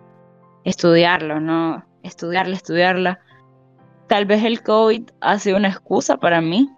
estudiarlo, 0.64 1.40
¿no? 1.40 1.84
Estudiarla, 2.04 2.56
estudiarla. 2.56 3.20
Tal 4.08 4.26
vez 4.26 4.44
el 4.44 4.62
COVID 4.62 5.10
ha 5.22 5.40
sido 5.40 5.58
una 5.58 5.70
excusa 5.70 6.18
para 6.18 6.42
mí 6.42 6.70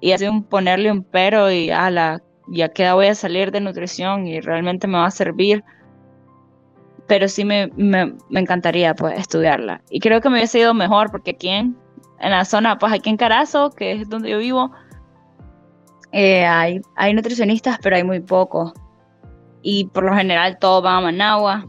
y 0.00 0.12
ha 0.12 0.18
sido 0.18 0.32
un 0.32 0.44
ponerle 0.44 0.92
un 0.92 1.02
pero 1.02 1.50
y 1.50 1.70
ala, 1.70 2.22
ya 2.48 2.68
que 2.68 2.90
voy 2.92 3.06
a 3.06 3.14
salir 3.14 3.50
de 3.50 3.60
nutrición 3.60 4.26
y 4.26 4.40
realmente 4.40 4.86
me 4.86 4.98
va 4.98 5.06
a 5.06 5.10
servir. 5.10 5.64
Pero 7.06 7.28
sí 7.28 7.44
me, 7.44 7.68
me, 7.76 8.14
encantaría 8.30 8.94
pues 8.94 9.18
estudiarla. 9.18 9.82
Y 9.90 10.00
creo 10.00 10.20
que 10.20 10.30
me 10.30 10.36
hubiese 10.36 10.60
ido 10.60 10.72
mejor 10.72 11.10
porque 11.10 11.32
aquí 11.32 11.48
en, 11.48 11.76
en 12.20 12.30
la 12.30 12.44
zona, 12.44 12.78
pues 12.78 12.92
aquí 12.92 13.10
en 13.10 13.18
Carazo, 13.18 13.70
que 13.70 13.92
es 13.92 14.08
donde 14.08 14.30
yo 14.30 14.38
vivo, 14.38 14.70
eh, 16.12 16.46
hay, 16.46 16.80
hay 16.96 17.12
nutricionistas, 17.12 17.78
pero 17.82 17.96
hay 17.96 18.04
muy 18.04 18.20
pocos. 18.20 18.72
Y 19.66 19.86
por 19.86 20.04
lo 20.04 20.14
general 20.14 20.58
todos 20.58 20.82
van 20.82 20.96
a 20.96 21.00
Managua 21.00 21.66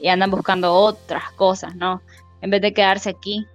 y 0.00 0.08
andan 0.08 0.32
buscando 0.32 0.74
otras 0.74 1.30
cosas, 1.36 1.76
¿no? 1.76 2.02
En 2.40 2.50
vez 2.50 2.60
de 2.60 2.74
quedarse 2.74 3.10
aquí 3.10 3.46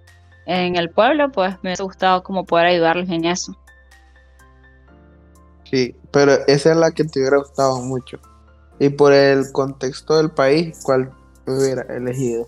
en 0.46 0.76
el 0.76 0.88
pueblo, 0.88 1.30
pues 1.30 1.54
me 1.62 1.68
hubiese 1.68 1.82
gustado 1.82 2.22
como 2.22 2.46
poder 2.46 2.68
ayudarles 2.68 3.10
en 3.10 3.26
eso. 3.26 3.54
Sí, 5.70 5.94
pero 6.10 6.32
esa 6.46 6.70
es 6.70 6.76
la 6.78 6.90
que 6.90 7.04
te 7.04 7.20
hubiera 7.20 7.36
gustado 7.36 7.82
mucho. 7.82 8.18
Y 8.78 8.88
por 8.88 9.12
el 9.12 9.44
contexto 9.52 10.16
del 10.16 10.30
país, 10.30 10.80
¿cuál 10.82 11.12
hubiera 11.46 11.82
elegido? 11.94 12.46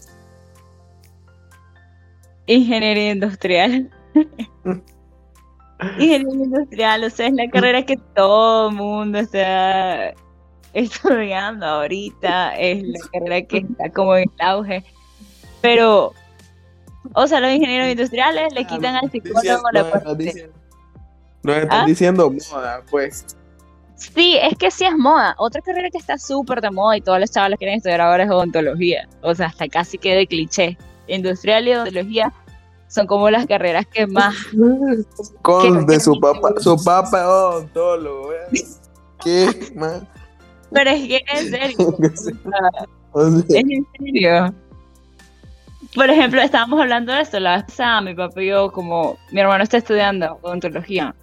Ingeniería 2.47 3.11
industrial. 3.12 3.91
Ingeniería 5.99 6.45
industrial, 6.45 7.05
o 7.05 7.11
sea, 7.11 7.27
es 7.27 7.35
la 7.35 7.51
carrera 7.51 7.85
que 7.85 7.99
todo 8.14 8.71
mundo 8.71 9.19
está 9.19 10.14
estudiando 10.79 11.67
ahorita, 11.67 12.57
es 12.57 12.83
la 12.83 12.99
carrera 13.12 13.47
que 13.47 13.59
está 13.59 13.91
como 13.91 14.17
en 14.17 14.31
auge. 14.41 14.85
Pero, 15.61 16.12
o 17.14 17.27
sea, 17.27 17.41
los 17.41 17.51
ingenieros 17.51 17.88
industriales 17.88 18.53
le 18.53 18.64
quitan 18.64 18.97
al 18.97 19.11
psicólogo 19.11 19.71
la 19.73 19.91
parte. 19.91 20.51
No 21.43 21.53
están 21.55 21.83
¿Ah? 21.83 21.87
diciendo 21.87 22.31
moda, 22.31 22.83
pues. 22.91 23.37
Sí, 23.97 24.38
es 24.41 24.57
que 24.57 24.71
sí 24.71 24.85
es 24.85 24.97
moda. 24.97 25.35
Otra 25.38 25.61
carrera 25.61 25.91
que 25.91 25.99
está 25.99 26.19
súper 26.19 26.61
de 26.61 26.71
moda 26.71 26.97
y 26.97 27.01
todos 27.01 27.19
los 27.19 27.31
chavales 27.31 27.59
quieren 27.59 27.79
estudiar 27.79 28.01
ahora 28.01 28.25
es 28.25 28.31
odontología. 28.31 29.09
O 29.23 29.35
sea, 29.35 29.47
hasta 29.47 29.69
casi 29.69 29.99
que 29.99 30.14
de 30.14 30.27
cliché. 30.27 30.79
Industrial 31.09 31.67
y 31.67 31.73
odontología 31.73 32.33
son 32.88 33.07
como 33.07 33.31
las 33.31 33.47
carreras 33.47 33.87
que 33.87 34.07
más. 34.07 34.37
Con 35.43 35.87
de 35.87 36.01
su 36.01 36.19
papá, 36.21 36.53
su 36.59 36.77
papá 36.85 37.29
odontólogo. 37.29 38.31
¿Qué 39.25 39.73
más? 39.75 40.03
Pero 40.72 40.90
es 40.90 41.09
que 41.09 41.24
en 41.26 41.50
serio. 41.50 41.96
es 43.48 43.54
en 43.54 43.87
serio. 43.98 44.54
Por 45.94 46.11
ejemplo, 46.11 46.40
estábamos 46.42 46.81
hablando 46.81 47.12
de 47.12 47.22
esto 47.22 47.40
la 47.40 47.57
vez 47.57 47.64
pasada, 47.64 48.00
mi 48.02 48.14
papá 48.14 48.42
y 48.42 48.48
yo, 48.48 48.70
como 48.70 49.18
mi 49.33 49.40
hermano 49.40 49.64
está 49.64 49.78
estudiando 49.78 50.38
odontología, 50.42 51.14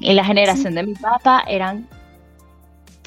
y 0.00 0.12
la 0.12 0.24
generación 0.24 0.74
de 0.74 0.82
mi 0.82 0.94
papá 0.94 1.44
eran 1.48 1.88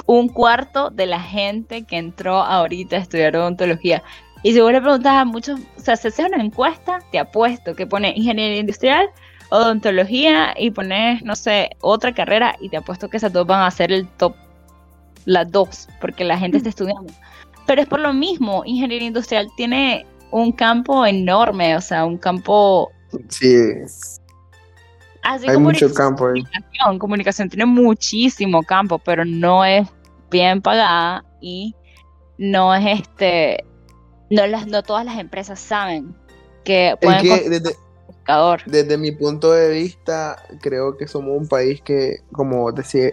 un 0.05 0.27
cuarto 0.27 0.89
de 0.89 1.05
la 1.05 1.19
gente 1.19 1.83
que 1.83 1.97
entró 1.97 2.37
ahorita 2.37 2.95
a 2.95 2.99
estudiar 2.99 3.35
odontología. 3.35 4.01
Y 4.41 4.53
si 4.53 4.61
vos 4.61 4.71
le 4.71 4.81
preguntas 4.81 5.13
a 5.13 5.25
muchos, 5.25 5.59
o 5.77 5.81
sea, 5.81 5.95
si 5.95 6.07
haces 6.07 6.25
una 6.25 6.43
encuesta, 6.43 6.99
te 7.11 7.19
apuesto 7.19 7.75
que 7.75 7.85
pone 7.85 8.13
ingeniería 8.15 8.59
industrial, 8.59 9.09
odontología 9.49 10.55
y 10.57 10.71
pones, 10.71 11.21
no 11.23 11.35
sé, 11.35 11.69
otra 11.81 12.13
carrera 12.13 12.55
y 12.59 12.69
te 12.69 12.77
apuesto 12.77 13.09
que 13.09 13.17
esas 13.17 13.33
dos 13.33 13.45
van 13.45 13.61
a 13.61 13.71
ser 13.71 13.91
el 13.91 14.07
top, 14.07 14.33
las 15.25 15.51
dos, 15.51 15.87
porque 16.01 16.23
la 16.23 16.37
gente 16.37 16.57
está 16.57 16.69
estudiando. 16.69 17.13
Pero 17.65 17.81
es 17.81 17.87
por 17.87 17.99
lo 17.99 18.13
mismo, 18.13 18.63
ingeniería 18.65 19.07
industrial 19.07 19.47
tiene 19.55 20.05
un 20.31 20.51
campo 20.51 21.05
enorme, 21.05 21.75
o 21.75 21.81
sea, 21.81 22.05
un 22.05 22.17
campo... 22.17 22.91
Sí. 23.29 23.55
Hay 25.21 25.57
mucho 25.57 25.93
campo 25.93 26.27
ahí. 26.27 26.43
Comunicación, 26.43 26.99
comunicación 26.99 27.49
tiene 27.49 27.65
muchísimo 27.65 28.63
campo, 28.63 28.99
pero 28.99 29.25
no 29.25 29.65
es 29.65 29.87
bien 30.31 30.61
pagada 30.61 31.25
y 31.41 31.75
no 32.37 32.73
es 32.73 33.01
este 33.01 33.65
no, 34.29 34.47
las, 34.47 34.67
no 34.67 34.83
todas 34.83 35.05
las 35.05 35.17
empresas 35.17 35.59
saben 35.59 36.15
que 36.63 36.95
pueden 37.01 37.21
que 37.21 37.49
desde, 37.49 37.75
desde 38.65 38.97
mi 38.97 39.11
punto 39.11 39.51
de 39.51 39.69
vista, 39.69 40.37
creo 40.61 40.97
que 40.97 41.07
somos 41.07 41.35
un 41.35 41.47
país 41.47 41.81
que, 41.81 42.17
como 42.31 42.71
decía, 42.71 43.11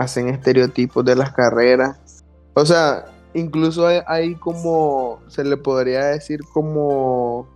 hacen 0.00 0.28
estereotipos 0.28 1.04
de 1.04 1.14
las 1.14 1.32
carreras. 1.32 2.24
O 2.54 2.64
sea, 2.64 3.04
incluso 3.34 3.86
hay, 3.86 4.34
como, 4.36 5.20
se 5.28 5.44
le 5.44 5.58
podría 5.58 6.06
decir 6.06 6.40
como 6.54 7.46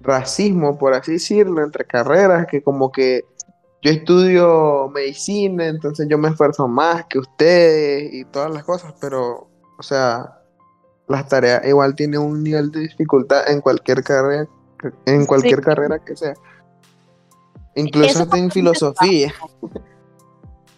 racismo, 0.00 0.78
por 0.78 0.94
así 0.94 1.12
decirlo, 1.12 1.62
entre 1.62 1.84
carreras, 1.84 2.48
que 2.48 2.60
como 2.60 2.90
que 2.90 3.24
yo 3.82 3.92
estudio 3.92 4.90
medicina, 4.92 5.68
entonces 5.68 6.08
yo 6.10 6.18
me 6.18 6.28
esfuerzo 6.28 6.66
más 6.66 7.04
que 7.06 7.20
ustedes 7.20 8.12
y 8.14 8.24
todas 8.24 8.50
las 8.52 8.64
cosas, 8.64 8.92
pero, 9.00 9.48
o 9.78 9.82
sea, 9.82 10.40
las 11.06 11.28
tareas 11.28 11.64
igual 11.66 11.94
tienen 11.94 12.20
un 12.20 12.42
nivel 12.42 12.72
de 12.72 12.80
dificultad 12.80 13.48
en 13.48 13.60
cualquier 13.60 14.02
carrera, 14.02 14.48
en 15.06 15.24
cualquier 15.24 15.60
carrera 15.60 16.00
que 16.00 16.16
sea. 16.16 16.34
Incluso 17.76 18.26
en 18.34 18.50
filosofía. 18.50 19.32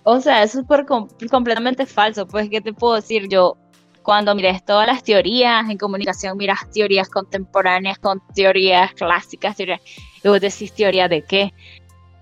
O 0.05 0.21
sea, 0.21 0.43
es 0.43 0.53
súper 0.53 0.85
completamente 0.87 1.87
falso. 1.87 2.27
Pues, 2.27 2.49
¿qué 2.49 2.61
te 2.61 2.73
puedo 2.73 2.95
decir? 2.95 3.29
Yo, 3.29 3.57
cuando 4.03 4.35
mires 4.35 4.65
todas 4.65 4.87
las 4.87 5.05
teorías 5.05 5.69
en 5.71 5.79
comunicación, 5.79 6.37
miras 6.37 6.69
teorías 6.73 7.09
contemporáneas 7.09 7.99
con 7.99 8.21
teorías 8.35 8.93
clásicas, 8.95 9.57
teorías, 9.57 9.81
y 10.25 10.29
vos 10.29 10.41
decís 10.41 10.73
teoría 10.73 11.09
de 11.09 11.23
qué? 11.23 11.53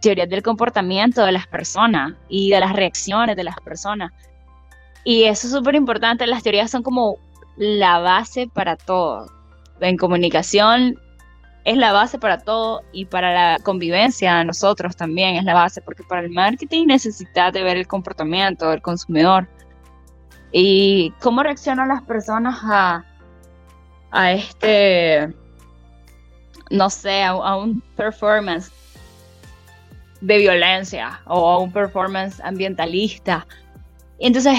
Teorías 0.03 0.29
del 0.29 0.43
comportamiento 0.43 1.25
de 1.25 1.33
las 1.33 1.47
personas 1.47 2.15
y 2.29 2.51
de 2.51 2.61
las 2.61 2.75
reacciones 2.75 3.37
de 3.37 3.45
las 3.45 3.59
personas. 3.61 4.13
Y 5.05 5.25
eso 5.25 5.47
es 5.47 5.53
súper 5.55 5.75
importante. 5.75 6.27
Las 6.27 6.43
teorías 6.43 6.71
son 6.71 6.83
como 6.83 7.17
la 7.57 7.99
base 7.99 8.49
para 8.53 8.77
todo. 8.77 9.27
En 9.81 9.97
comunicación 9.97 10.99
es 11.65 11.77
la 11.77 11.93
base 11.93 12.19
para 12.19 12.39
todo 12.39 12.83
y 12.93 13.05
para 13.05 13.33
la 13.33 13.59
convivencia 13.63 14.43
nosotros 14.45 14.97
también 14.97 15.37
es 15.37 15.45
la 15.45 15.55
base, 15.55 15.83
porque 15.83 16.03
para 16.03 16.23
el 16.23 16.31
marketing 16.31 16.87
necesitas 16.87 17.53
de 17.53 17.63
ver 17.63 17.77
el 17.77 17.87
comportamiento 17.87 18.71
del 18.71 18.81
consumidor 18.81 19.49
y 20.53 21.13
cómo 21.21 21.43
reaccionan 21.43 21.89
las 21.89 22.03
personas 22.03 22.59
a, 22.65 23.05
a 24.11 24.33
este, 24.33 25.33
no 26.71 26.91
sé, 26.91 27.23
a, 27.23 27.57
un 27.57 27.81
performance 27.97 28.73
de 30.21 30.39
violencia 30.39 31.21
o 31.27 31.51
a 31.51 31.59
un 31.59 31.73
performance 31.73 32.41
ambientalista. 32.41 33.47
entonces 34.19 34.59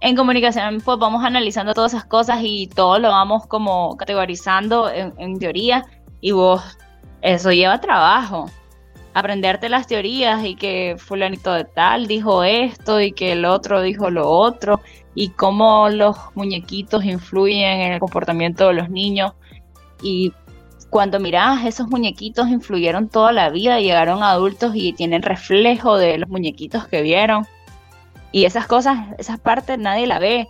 en 0.00 0.16
comunicación 0.16 0.82
pues 0.84 0.98
vamos 0.98 1.24
analizando 1.24 1.72
todas 1.72 1.94
esas 1.94 2.04
cosas 2.04 2.40
y 2.42 2.66
todo 2.66 2.98
lo 2.98 3.08
vamos 3.08 3.46
como 3.46 3.96
categorizando 3.96 4.90
en, 4.90 5.38
teoría 5.38 5.86
y 6.24 6.32
vos, 6.32 6.62
eso 7.20 7.52
lleva 7.52 7.82
trabajo. 7.82 8.50
Aprenderte 9.12 9.68
las 9.68 9.86
teorías 9.86 10.42
y 10.42 10.56
que 10.56 10.96
fulanito 10.96 11.52
de 11.52 11.64
tal 11.64 12.06
dijo 12.06 12.42
esto 12.42 12.98
y 12.98 13.12
que 13.12 13.32
el 13.32 13.44
otro 13.44 13.82
dijo 13.82 14.08
lo 14.08 14.30
otro 14.30 14.80
y 15.14 15.28
cómo 15.28 15.90
los 15.90 16.16
muñequitos 16.34 17.04
influyen 17.04 17.78
en 17.82 17.92
el 17.92 18.00
comportamiento 18.00 18.68
de 18.68 18.72
los 18.72 18.88
niños 18.88 19.32
y 20.02 20.32
cuando 20.88 21.20
mirás, 21.20 21.66
esos 21.66 21.88
muñequitos 21.88 22.48
influyeron 22.48 23.10
toda 23.10 23.30
la 23.30 23.50
vida, 23.50 23.80
llegaron 23.80 24.22
adultos 24.22 24.72
y 24.74 24.94
tienen 24.94 25.20
reflejo 25.20 25.98
de 25.98 26.16
los 26.16 26.30
muñequitos 26.30 26.88
que 26.88 27.02
vieron. 27.02 27.46
Y 28.32 28.46
esas 28.46 28.66
cosas, 28.66 29.08
esas 29.18 29.38
partes 29.38 29.78
nadie 29.78 30.06
la 30.06 30.18
ve. 30.18 30.48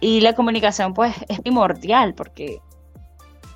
Y 0.00 0.22
la 0.22 0.32
comunicación 0.32 0.94
pues 0.94 1.14
es 1.28 1.38
primordial 1.40 2.14
porque 2.14 2.60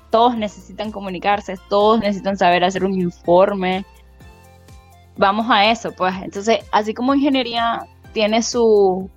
todos 0.09 0.37
necesitan 0.37 0.91
comunicarse, 0.91 1.55
todos 1.69 1.99
necesitan 1.99 2.37
saber 2.37 2.63
hacer 2.63 2.83
un 2.83 2.93
informe. 2.93 3.85
Vamos 5.17 5.47
a 5.49 5.69
eso, 5.69 5.91
pues. 5.91 6.13
Entonces, 6.21 6.59
así 6.71 6.93
como 6.93 7.13
ingeniería 7.13 7.85
tiene 8.13 8.41
su, 8.41 9.09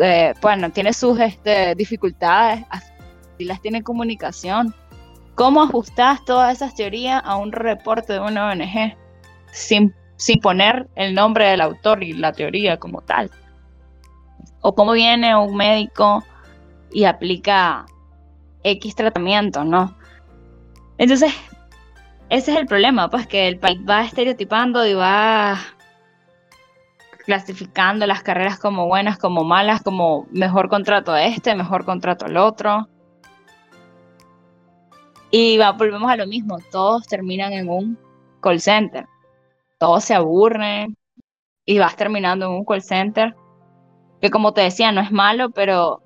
eh, 0.00 0.34
bueno, 0.40 0.70
tiene 0.70 0.92
sus 0.92 1.18
este, 1.18 1.74
dificultades, 1.74 2.64
así 2.70 3.44
las 3.44 3.60
tiene 3.60 3.82
comunicación. 3.82 4.74
¿Cómo 5.34 5.62
ajustas 5.62 6.24
todas 6.24 6.56
esas 6.56 6.74
teorías 6.74 7.22
a 7.24 7.36
un 7.36 7.52
reporte 7.52 8.14
de 8.14 8.20
una 8.20 8.50
ONG 8.50 8.96
sin, 9.52 9.94
sin 10.16 10.40
poner 10.40 10.88
el 10.94 11.14
nombre 11.14 11.46
del 11.48 11.60
autor 11.60 12.02
y 12.02 12.14
la 12.14 12.32
teoría 12.32 12.78
como 12.78 13.02
tal? 13.02 13.30
¿O 14.62 14.74
cómo 14.74 14.92
viene 14.92 15.36
un 15.36 15.54
médico 15.56 16.24
y 16.90 17.04
aplica 17.04 17.84
X 18.62 18.94
tratamiento, 18.94 19.64
¿no? 19.64 19.96
Entonces, 20.98 21.32
ese 22.28 22.52
es 22.52 22.58
el 22.58 22.66
problema, 22.66 23.08
pues 23.08 23.26
que 23.26 23.46
el 23.46 23.58
país 23.58 23.78
va 23.88 24.04
estereotipando 24.04 24.84
y 24.86 24.94
va 24.94 25.58
clasificando 27.24 28.06
las 28.06 28.22
carreras 28.22 28.58
como 28.58 28.86
buenas, 28.86 29.18
como 29.18 29.44
malas, 29.44 29.82
como 29.82 30.26
mejor 30.30 30.68
contrato 30.68 31.12
a 31.12 31.24
este, 31.24 31.54
mejor 31.54 31.84
contrato 31.84 32.26
al 32.26 32.36
otro. 32.36 32.88
Y 35.30 35.58
va, 35.58 35.72
volvemos 35.72 36.10
a 36.10 36.16
lo 36.16 36.26
mismo, 36.26 36.58
todos 36.70 37.06
terminan 37.06 37.52
en 37.52 37.68
un 37.68 37.98
call 38.40 38.60
center, 38.60 39.06
todos 39.78 40.04
se 40.04 40.14
aburren 40.14 40.96
y 41.64 41.78
vas 41.78 41.96
terminando 41.96 42.46
en 42.46 42.52
un 42.52 42.64
call 42.64 42.82
center, 42.82 43.34
que 44.20 44.30
como 44.30 44.52
te 44.52 44.60
decía, 44.60 44.92
no 44.92 45.00
es 45.00 45.10
malo, 45.10 45.50
pero 45.50 46.00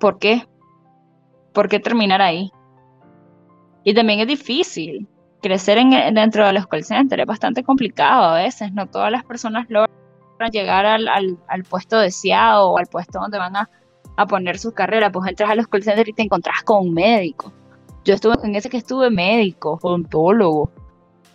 ¿por 0.00 0.18
qué? 0.18 0.46
¿Por 1.52 1.68
qué 1.68 1.80
terminar 1.80 2.22
ahí? 2.22 2.50
Y 3.84 3.94
también 3.94 4.20
es 4.20 4.28
difícil. 4.28 5.08
Crecer 5.42 5.78
en, 5.78 5.90
dentro 6.14 6.46
de 6.46 6.52
los 6.52 6.66
call 6.66 6.84
centers 6.84 7.22
es 7.22 7.26
bastante 7.26 7.64
complicado 7.64 8.24
a 8.24 8.34
veces. 8.36 8.72
No 8.72 8.86
todas 8.86 9.10
las 9.10 9.24
personas 9.24 9.66
logran 9.68 9.90
llegar 10.52 10.86
al, 10.86 11.08
al, 11.08 11.64
puesto 11.64 11.98
deseado 11.98 12.70
o 12.70 12.78
al 12.78 12.86
puesto 12.86 13.20
donde 13.20 13.38
van 13.38 13.56
a, 13.56 13.70
a, 14.16 14.26
poner 14.26 14.58
su 14.58 14.72
carrera. 14.72 15.10
Pues 15.10 15.28
entras 15.28 15.50
a 15.50 15.54
los 15.54 15.66
call 15.66 15.82
centers 15.82 16.08
y 16.08 16.12
te 16.12 16.22
encontrás 16.22 16.62
con 16.62 16.88
un 16.88 16.94
médico. 16.94 17.52
Yo 18.04 18.14
estuve 18.14 18.34
en 18.42 18.54
ese 18.54 18.70
que 18.70 18.78
estuve 18.78 19.10
médico, 19.10 19.78
odontólogo. 19.82 20.70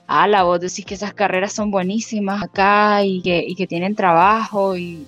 Ah, 0.07 0.27
la 0.27 0.43
voz 0.43 0.59
decís 0.59 0.85
que 0.85 0.93
esas 0.93 1.13
carreras 1.13 1.53
son 1.53 1.71
buenísimas 1.71 2.43
acá 2.43 3.03
y 3.03 3.21
que, 3.21 3.43
y 3.47 3.55
que 3.55 3.65
tienen 3.65 3.95
trabajo 3.95 4.77
y 4.77 5.05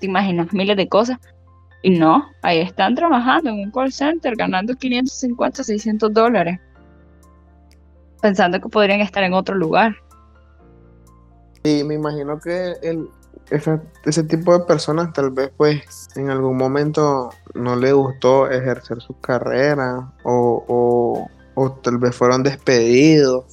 te 0.00 0.06
imaginas 0.06 0.52
miles 0.52 0.76
de 0.76 0.88
cosas. 0.88 1.18
Y 1.82 1.98
no, 1.98 2.30
ahí 2.42 2.60
están 2.60 2.94
trabajando 2.94 3.50
en 3.50 3.58
un 3.58 3.70
call 3.70 3.92
center 3.92 4.36
ganando 4.36 4.74
550, 4.74 5.64
600 5.64 6.12
dólares. 6.12 6.60
Pensando 8.20 8.60
que 8.60 8.68
podrían 8.68 9.00
estar 9.00 9.24
en 9.24 9.34
otro 9.34 9.56
lugar. 9.56 9.96
Y 11.64 11.82
me 11.82 11.94
imagino 11.94 12.38
que 12.38 12.74
el, 12.82 13.08
ese, 13.50 14.22
tipo 14.24 14.56
de 14.56 14.64
personas 14.64 15.12
tal 15.12 15.30
vez 15.30 15.50
pues 15.56 16.08
en 16.16 16.30
algún 16.30 16.56
momento 16.56 17.30
no 17.54 17.76
le 17.76 17.92
gustó 17.92 18.50
ejercer 18.50 19.00
su 19.00 19.18
carrera 19.20 20.12
o, 20.24 20.64
o, 20.68 21.30
o 21.54 21.72
tal 21.72 21.98
vez 21.98 22.14
fueron 22.14 22.42
despedidos 22.42 23.44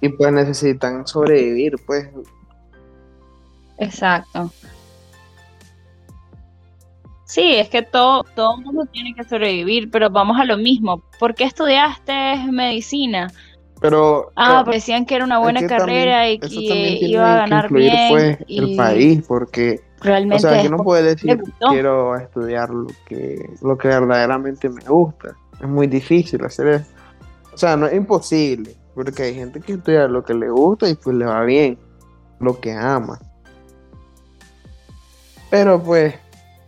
y 0.00 0.08
pues 0.10 0.32
necesitan 0.32 1.06
sobrevivir 1.06 1.76
pues. 1.86 2.08
Exacto. 3.78 4.50
Sí, 7.28 7.56
es 7.56 7.68
que 7.68 7.82
todo, 7.82 8.24
todo 8.34 8.56
mundo 8.56 8.86
tiene 8.90 9.14
que 9.14 9.22
sobrevivir, 9.22 9.90
pero 9.90 10.08
vamos 10.08 10.40
a 10.40 10.46
lo 10.46 10.56
mismo. 10.56 11.02
¿Por 11.20 11.34
qué 11.34 11.44
estudiaste 11.44 12.50
medicina? 12.50 13.30
Pero, 13.82 14.32
ah, 14.34 14.62
pues 14.64 14.78
decían 14.78 15.04
que 15.04 15.16
era 15.16 15.26
una 15.26 15.38
buena 15.38 15.66
carrera 15.66 16.28
y 16.30 16.38
que 16.38 16.98
iba 17.02 17.34
a 17.34 17.36
ganar 17.40 17.70
bien. 17.70 18.08
Fue 18.08 18.38
el 18.48 18.76
país, 18.76 19.24
porque 19.28 19.78
realmente 20.00 20.46
o 20.46 20.50
sea, 20.50 20.62
yo 20.62 20.70
no 20.70 20.78
puedo 20.78 21.02
decir 21.02 21.38
quiero 21.68 22.16
estudiar 22.16 22.70
lo 22.70 22.86
que, 23.06 23.46
lo 23.60 23.76
que 23.76 23.88
verdaderamente 23.88 24.70
me 24.70 24.82
gusta. 24.84 25.36
Es 25.60 25.68
muy 25.68 25.86
difícil 25.86 26.42
hacer 26.46 26.68
eso. 26.68 26.90
O 27.52 27.58
sea, 27.58 27.76
no 27.76 27.86
es 27.86 27.94
imposible, 27.94 28.74
porque 28.94 29.24
hay 29.24 29.34
gente 29.34 29.60
que 29.60 29.74
estudia 29.74 30.08
lo 30.08 30.24
que 30.24 30.32
le 30.32 30.48
gusta 30.48 30.88
y 30.88 30.94
pues 30.94 31.14
le 31.14 31.26
va 31.26 31.42
bien, 31.42 31.78
lo 32.40 32.58
que 32.58 32.72
ama. 32.72 33.20
Pero 35.50 35.82
pues 35.82 36.14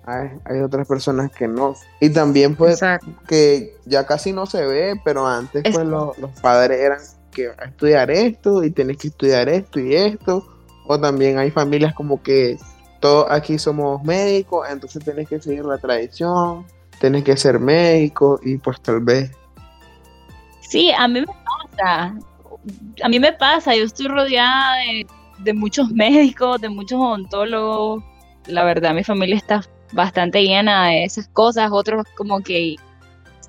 hay, 0.06 0.60
otras 0.60 0.86
personas 0.88 1.30
que 1.30 1.46
no. 1.46 1.74
Y 2.00 2.10
también 2.10 2.56
pues 2.56 2.80
que 3.28 3.76
ya 3.84 4.06
casi 4.06 4.32
no 4.32 4.46
se 4.46 4.64
ve, 4.66 5.00
pero 5.04 5.26
antes 5.26 5.62
pues 5.62 5.86
los, 5.86 6.16
padres 6.40 6.80
eran 6.80 7.00
que 7.30 7.48
a 7.48 7.66
estudiar 7.66 8.10
esto 8.10 8.64
y 8.64 8.70
tienes 8.70 8.96
que 8.98 9.08
estudiar 9.08 9.48
esto 9.48 9.78
y 9.80 9.94
esto. 9.94 10.46
O 10.86 10.98
también 10.98 11.38
hay 11.38 11.50
familias 11.50 11.94
como 11.94 12.22
que 12.22 12.58
todos 12.98 13.26
aquí 13.30 13.58
somos 13.58 14.02
médicos, 14.02 14.66
entonces 14.68 15.04
tienes 15.04 15.28
que 15.28 15.40
seguir 15.40 15.64
la 15.64 15.78
tradición, 15.78 16.66
tienes 17.00 17.22
que 17.22 17.36
ser 17.36 17.60
médico 17.60 18.40
y 18.42 18.58
pues 18.58 18.80
tal 18.80 19.00
vez. 19.00 19.30
Sí, 20.60 20.90
a 20.90 21.06
mí 21.06 21.20
me 21.20 21.26
pasa. 21.26 22.14
A 23.02 23.08
mí 23.08 23.18
me 23.18 23.32
pasa, 23.32 23.74
yo 23.74 23.84
estoy 23.84 24.08
rodeada 24.08 24.76
de, 24.76 25.06
de 25.38 25.54
muchos 25.54 25.90
médicos, 25.90 26.60
de 26.60 26.68
muchos 26.68 26.98
odontólogos. 26.98 28.02
La 28.46 28.64
verdad, 28.64 28.92
mi 28.92 29.04
familia 29.04 29.36
está 29.36 29.62
bastante 29.92 30.42
llena 30.42 30.88
de 30.88 31.04
esas 31.04 31.28
cosas, 31.28 31.70
otros 31.72 32.04
como 32.16 32.40
que 32.40 32.76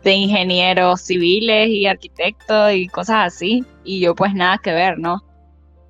de 0.04 0.14
ingenieros 0.14 1.02
civiles 1.02 1.70
y 1.70 1.86
arquitectos 1.86 2.74
y 2.74 2.88
cosas 2.88 3.34
así, 3.34 3.64
y 3.84 4.00
yo 4.00 4.16
pues 4.16 4.34
nada 4.34 4.58
que 4.58 4.72
ver, 4.72 4.98
¿no? 4.98 5.24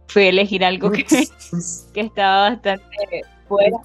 Fui 0.07 0.23
a 0.23 0.29
elegir 0.29 0.65
algo 0.65 0.91
que, 0.91 1.05
que 1.93 2.01
estaba 2.01 2.49
bastante 2.49 3.23
fuera. 3.47 3.77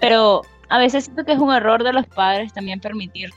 Pero 0.00 0.42
a 0.68 0.78
veces 0.78 1.04
siento 1.04 1.24
que 1.24 1.32
es 1.32 1.38
un 1.38 1.54
error 1.54 1.82
de 1.82 1.92
los 1.92 2.06
padres 2.06 2.52
también 2.52 2.80
permitir 2.80 3.30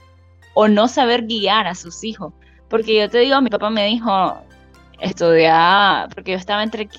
o 0.54 0.68
no 0.68 0.88
saber 0.88 1.26
guiar 1.28 1.68
a 1.68 1.76
sus 1.76 2.04
hijos. 2.04 2.34
Porque 2.68 3.00
yo 3.00 3.10
te 3.10 3.20
digo, 3.20 3.40
mi 3.42 3.50
papá 3.50 3.70
me 3.70 3.86
dijo, 3.86 4.38
estudiar, 5.00 6.10
porque 6.10 6.32
yo 6.32 6.38
estaba 6.38 6.64
entre, 6.64 6.90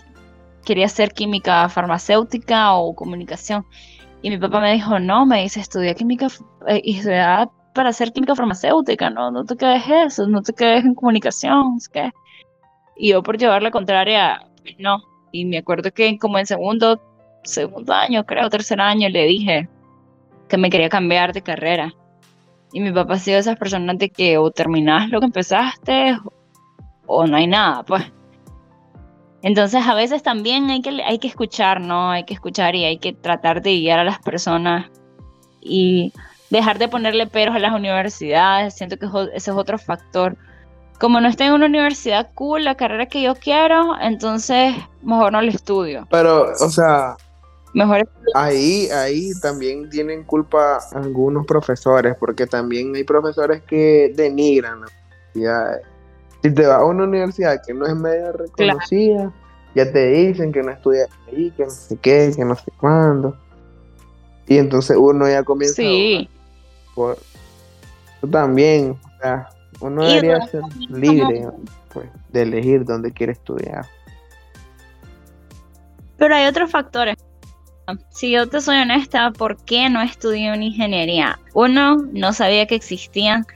quería 0.64 0.86
hacer 0.86 1.12
química 1.12 1.68
farmacéutica 1.68 2.74
o 2.74 2.94
comunicación. 2.94 3.66
Y 4.22 4.30
mi 4.30 4.38
papá 4.38 4.60
me 4.60 4.72
dijo, 4.72 4.98
no, 4.98 5.26
me 5.26 5.42
dice, 5.42 5.60
estudia 5.60 5.94
química 5.94 6.26
eh, 6.66 6.82
estudia 6.84 7.48
para 7.72 7.90
hacer 7.90 8.12
química 8.12 8.34
farmacéutica, 8.34 9.10
no, 9.10 9.30
no 9.30 9.44
te 9.44 9.56
quedes 9.56 9.84
eso, 9.88 10.26
no 10.26 10.42
te 10.42 10.52
quedes 10.52 10.84
en 10.84 10.94
comunicación, 10.94 11.78
¿qué? 11.92 12.10
Y 12.96 13.10
yo 13.10 13.22
por 13.22 13.38
llevar 13.38 13.62
la 13.62 13.70
contraria, 13.70 14.42
no. 14.78 15.00
Y 15.30 15.44
me 15.44 15.58
acuerdo 15.58 15.92
que 15.92 16.18
como 16.18 16.38
en 16.38 16.46
segundo, 16.46 17.00
segundo 17.44 17.92
año, 17.92 18.24
creo, 18.26 18.50
tercer 18.50 18.80
año, 18.80 19.08
le 19.08 19.26
dije 19.26 19.68
que 20.48 20.58
me 20.58 20.70
quería 20.70 20.88
cambiar 20.88 21.32
de 21.32 21.42
carrera. 21.42 21.94
Y 22.72 22.80
mi 22.80 22.90
papá 22.90 23.14
ha 23.14 23.18
sido 23.18 23.38
esas 23.38 23.56
personas 23.56 23.98
de 23.98 24.10
que 24.10 24.38
o 24.38 24.50
terminás 24.50 25.10
lo 25.10 25.20
que 25.20 25.26
empezaste 25.26 26.18
o 27.06 27.26
no 27.26 27.36
hay 27.36 27.46
nada, 27.46 27.84
pues. 27.84 28.04
Entonces 29.42 29.86
a 29.86 29.94
veces 29.94 30.22
también 30.22 30.68
hay 30.70 30.82
que, 30.82 30.90
hay 31.02 31.18
que 31.18 31.28
escuchar, 31.28 31.80
¿no? 31.80 32.10
Hay 32.10 32.24
que 32.24 32.34
escuchar 32.34 32.74
y 32.74 32.84
hay 32.84 32.98
que 32.98 33.12
tratar 33.12 33.62
de 33.62 33.76
guiar 33.76 34.00
a 34.00 34.04
las 34.04 34.18
personas 34.18 34.90
y 35.60 36.12
dejar 36.50 36.78
de 36.78 36.88
ponerle 36.88 37.26
peros 37.26 37.54
a 37.54 37.60
las 37.60 37.72
universidades. 37.72 38.74
Siento 38.74 38.96
que 38.96 39.06
ese 39.34 39.50
es 39.50 39.56
otro 39.56 39.78
factor. 39.78 40.36
Como 40.98 41.20
no 41.20 41.28
estoy 41.28 41.46
en 41.46 41.52
una 41.52 41.66
universidad 41.66 42.30
cool, 42.34 42.64
la 42.64 42.74
carrera 42.74 43.06
que 43.06 43.22
yo 43.22 43.36
quiero, 43.36 43.92
entonces 44.00 44.74
mejor 45.02 45.32
no 45.32 45.40
la 45.40 45.50
estudio. 45.50 46.08
Pero, 46.10 46.50
o 46.60 46.68
sea, 46.70 47.16
mejor 47.72 48.08
ahí, 48.34 48.88
ahí 48.90 49.30
también 49.40 49.88
tienen 49.90 50.24
culpa 50.24 50.80
algunos 50.92 51.46
profesores, 51.46 52.16
porque 52.18 52.48
también 52.48 52.96
hay 52.96 53.04
profesores 53.04 53.62
que 53.62 54.12
denigran 54.16 54.80
las 54.80 54.90
universidades 55.34 55.86
si 56.42 56.52
te 56.52 56.66
vas 56.66 56.80
a 56.80 56.84
una 56.84 57.04
universidad 57.04 57.60
que 57.66 57.74
no 57.74 57.86
es 57.86 57.94
medio 57.96 58.32
reconocida, 58.32 59.32
ya 59.74 59.92
te 59.92 60.06
dicen 60.08 60.52
que 60.52 60.62
no 60.62 60.70
estudias 60.70 61.08
ahí, 61.26 61.50
que 61.56 61.64
no 61.64 61.70
sé 61.70 61.96
qué, 61.96 62.32
que 62.34 62.44
no 62.44 62.54
sé 62.54 62.70
cuándo. 62.78 63.36
Y 64.46 64.58
entonces 64.58 64.96
uno 64.96 65.28
ya 65.28 65.42
comienza 65.42 65.76
sí. 65.76 66.28
por 66.94 67.18
también, 68.30 68.98
o 69.04 69.22
sea, 69.22 69.48
uno 69.80 70.04
debería 70.04 70.40
ser 70.48 70.62
libre 70.88 71.46
pues, 71.92 72.08
de 72.30 72.42
elegir 72.42 72.84
dónde 72.84 73.12
quiere 73.12 73.32
estudiar. 73.32 73.86
Pero 76.16 76.34
hay 76.34 76.46
otros 76.46 76.70
factores. 76.70 77.16
Si 78.10 78.32
yo 78.32 78.48
te 78.48 78.60
soy 78.60 78.76
honesta, 78.78 79.30
¿por 79.30 79.56
qué 79.64 79.88
no 79.88 80.02
estudié 80.02 80.52
una 80.52 80.64
ingeniería? 80.64 81.38
Uno, 81.54 81.96
no 82.12 82.32
sabía 82.32 82.66
que 82.66 82.74
existían 82.74 83.46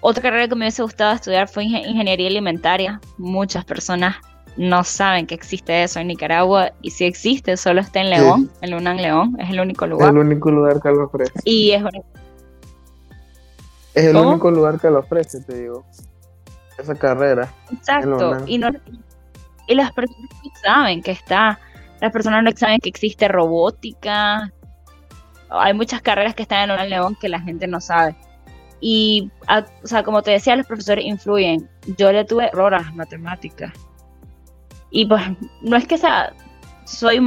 otra 0.00 0.22
carrera 0.22 0.48
que 0.48 0.54
me 0.54 0.64
hubiese 0.64 0.82
gustado 0.82 1.14
estudiar 1.14 1.48
fue 1.48 1.64
ingeniería 1.64 2.28
alimentaria. 2.28 3.00
Muchas 3.16 3.64
personas 3.64 4.16
no 4.56 4.82
saben 4.84 5.26
que 5.26 5.34
existe 5.34 5.82
eso 5.82 6.00
en 6.00 6.08
Nicaragua 6.08 6.72
y 6.82 6.90
si 6.90 7.04
existe 7.04 7.56
solo 7.56 7.80
está 7.80 8.00
en 8.00 8.10
León, 8.10 8.50
en 8.60 8.74
UNAM 8.74 8.96
León, 8.96 9.36
es 9.38 9.50
el 9.50 9.60
único 9.60 9.86
lugar. 9.86 10.10
El 10.10 10.18
único 10.18 10.50
lugar 10.50 10.80
que 10.82 10.90
lo 10.90 11.04
ofrece. 11.04 11.32
Y 11.44 11.70
es 11.70 11.82
Es 13.94 14.04
el 14.06 14.16
único 14.16 14.50
lugar 14.50 14.80
que 14.80 14.90
lo 14.90 15.00
ofrece, 15.00 15.40
te 15.42 15.62
digo. 15.62 15.84
Esa 16.76 16.94
carrera. 16.94 17.52
Exacto. 17.72 18.44
Y, 18.46 18.58
no, 18.58 18.70
y 19.66 19.74
las 19.74 19.92
personas 19.92 20.30
no 20.44 20.50
saben 20.62 21.02
que 21.02 21.10
está. 21.10 21.58
Las 22.00 22.12
personas 22.12 22.44
no 22.44 22.50
saben 22.56 22.78
que 22.78 22.88
existe 22.88 23.26
robótica. 23.26 24.52
Hay 25.50 25.74
muchas 25.74 26.02
carreras 26.02 26.34
que 26.34 26.42
están 26.42 26.70
en 26.70 26.78
un 26.78 26.88
León 26.88 27.16
que 27.20 27.28
la 27.28 27.40
gente 27.40 27.66
no 27.66 27.80
sabe. 27.80 28.16
Y, 28.80 29.30
o 29.82 29.86
sea, 29.86 30.02
como 30.02 30.22
te 30.22 30.30
decía, 30.30 30.56
los 30.56 30.66
profesores 30.66 31.04
influyen. 31.04 31.68
Yo 31.96 32.12
le 32.12 32.24
tuve 32.24 32.46
error 32.46 32.74
a 32.74 32.80
las 32.80 32.94
matemáticas. 32.94 33.72
Y 34.90 35.06
pues, 35.06 35.22
no 35.62 35.76
es 35.76 35.86
que 35.86 35.98
sea, 35.98 36.32
soy, 36.84 37.20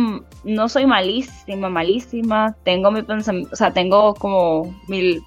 no 0.43 0.69
soy 0.69 0.85
malísima, 0.85 1.69
malísima. 1.69 2.55
Tengo 2.63 2.91
mi 2.91 3.03
pensamiento, 3.03 3.51
o 3.53 3.55
sea, 3.55 3.71
tengo 3.71 4.13
como 4.15 4.75
mi 4.87 5.19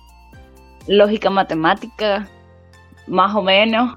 lógica 0.86 1.30
matemática, 1.30 2.28
más 3.06 3.34
o 3.34 3.42
menos. 3.42 3.96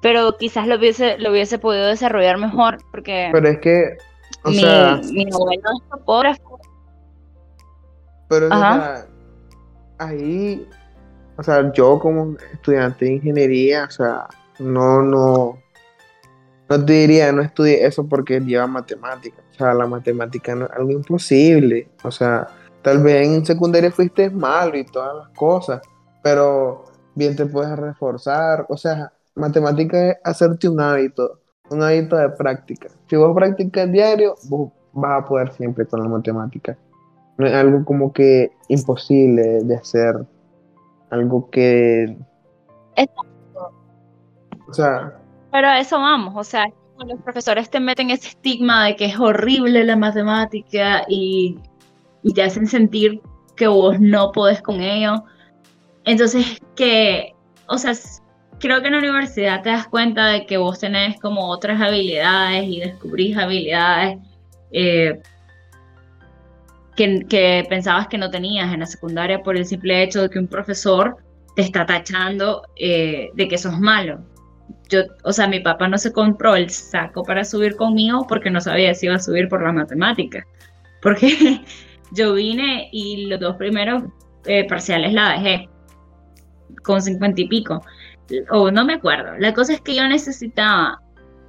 Pero 0.00 0.36
quizás 0.38 0.66
lo 0.66 0.76
hubiese, 0.76 1.18
lo 1.18 1.30
hubiese 1.30 1.58
podido 1.58 1.86
desarrollar 1.86 2.38
mejor, 2.38 2.78
porque. 2.90 3.28
Pero 3.32 3.48
es 3.48 3.58
que. 3.58 3.98
O 4.44 4.50
mi, 4.50 4.60
sea, 4.60 5.00
mi 5.12 5.26
abuelo 5.30 5.62
es 5.82 5.90
topógrafo. 5.90 6.58
Pero 8.28 8.46
o 8.46 8.48
sea, 8.48 9.06
ahí 9.98 10.66
o 11.40 11.42
sea, 11.42 11.72
yo 11.72 11.98
como 11.98 12.36
estudiante 12.52 13.06
de 13.06 13.12
ingeniería, 13.12 13.84
o 13.84 13.90
sea, 13.90 14.28
no, 14.58 15.00
no, 15.00 15.58
no 16.68 16.84
te 16.84 16.92
diría, 16.92 17.32
no 17.32 17.40
estudie 17.40 17.86
eso 17.86 18.06
porque 18.06 18.40
lleva 18.40 18.66
matemática. 18.66 19.42
O 19.52 19.54
sea, 19.54 19.72
la 19.72 19.86
matemática 19.86 20.54
no 20.54 20.66
es 20.66 20.72
algo 20.72 20.90
imposible. 20.90 21.88
O 22.04 22.10
sea, 22.10 22.46
tal 22.82 23.02
vez 23.02 23.26
en 23.26 23.46
secundaria 23.46 23.90
fuiste 23.90 24.28
malo 24.28 24.76
y 24.76 24.84
todas 24.84 25.16
las 25.16 25.28
cosas, 25.30 25.80
pero 26.22 26.84
bien 27.14 27.34
te 27.36 27.46
puedes 27.46 27.74
reforzar. 27.78 28.66
O 28.68 28.76
sea, 28.76 29.10
matemática 29.34 30.10
es 30.10 30.16
hacerte 30.22 30.68
un 30.68 30.78
hábito, 30.78 31.40
un 31.70 31.82
hábito 31.82 32.16
de 32.16 32.28
práctica. 32.28 32.88
Si 33.08 33.16
vos 33.16 33.34
practicas 33.34 33.90
diario, 33.90 34.34
vos 34.50 34.72
vas 34.92 35.22
a 35.22 35.26
poder 35.26 35.52
siempre 35.52 35.86
con 35.86 36.02
la 36.02 36.08
matemática. 36.10 36.76
No 37.38 37.46
es 37.46 37.54
algo 37.54 37.82
como 37.86 38.12
que 38.12 38.52
imposible 38.68 39.62
de 39.62 39.74
hacer 39.74 40.26
algo 41.10 41.50
que... 41.50 42.16
Exacto. 42.96 43.72
O 44.68 44.72
sea... 44.72 45.16
Pero 45.52 45.68
a 45.68 45.80
eso 45.80 45.98
vamos, 45.98 46.34
o 46.36 46.44
sea, 46.44 46.66
los 47.06 47.20
profesores 47.22 47.70
te 47.70 47.80
meten 47.80 48.10
ese 48.10 48.28
estigma 48.28 48.86
de 48.86 48.96
que 48.96 49.06
es 49.06 49.18
horrible 49.18 49.84
la 49.84 49.96
matemática 49.96 51.04
y, 51.08 51.58
te 52.34 52.42
hacen 52.42 52.66
sentir 52.66 53.20
que 53.56 53.66
vos 53.66 53.98
no 53.98 54.30
podés 54.32 54.60
con 54.62 54.80
ello. 54.80 55.24
Entonces, 56.04 56.60
que, 56.76 57.34
o 57.66 57.78
sea, 57.78 57.92
creo 58.58 58.80
que 58.80 58.88
en 58.88 58.92
la 58.92 58.98
universidad 58.98 59.62
te 59.62 59.70
das 59.70 59.88
cuenta 59.88 60.26
de 60.26 60.46
que 60.46 60.58
vos 60.58 60.78
tenés 60.78 61.18
como 61.20 61.48
otras 61.48 61.80
habilidades 61.80 62.64
y 62.64 62.80
descubrís 62.80 63.36
habilidades 63.36 64.18
eh, 64.72 65.20
que, 67.28 67.66
pensabas 67.68 68.08
que 68.08 68.18
no 68.18 68.30
tenías 68.30 68.72
en 68.72 68.80
la 68.80 68.86
secundaria 68.86 69.42
por 69.42 69.56
el 69.56 69.64
simple 69.64 70.02
hecho 70.02 70.22
de 70.22 70.30
que 70.30 70.38
un 70.38 70.48
profesor 70.48 71.16
te 71.56 71.62
está 71.62 71.86
tachando 71.86 72.62
eh, 72.76 73.30
de 73.34 73.48
que 73.48 73.58
sos 73.58 73.78
malo. 73.78 74.24
Yo, 74.88 75.02
o 75.24 75.32
sea, 75.32 75.46
mi 75.46 75.60
papá 75.60 75.88
no 75.88 75.98
se 75.98 76.12
compró 76.12 76.56
el 76.56 76.68
saco 76.70 77.22
para 77.22 77.44
subir 77.44 77.76
conmigo 77.76 78.26
porque 78.28 78.50
no 78.50 78.60
sabía 78.60 78.94
si 78.94 79.06
iba 79.06 79.16
a 79.16 79.20
subir 79.20 79.48
por 79.48 79.62
la 79.62 79.72
matemática. 79.72 80.46
Porque 81.02 81.62
yo 82.12 82.34
vine 82.34 82.88
y 82.92 83.26
los 83.26 83.40
dos 83.40 83.56
primeros 83.56 84.02
eh, 84.46 84.66
parciales 84.68 85.12
la 85.12 85.32
dejé 85.32 85.68
con 86.82 87.00
cincuenta 87.00 87.40
y 87.40 87.48
pico. 87.48 87.82
O 88.50 88.70
no 88.70 88.84
me 88.84 88.94
acuerdo. 88.94 89.36
La 89.38 89.54
cosa 89.54 89.72
es 89.72 89.80
que 89.80 89.94
yo 89.94 90.06
necesitaba 90.06 91.00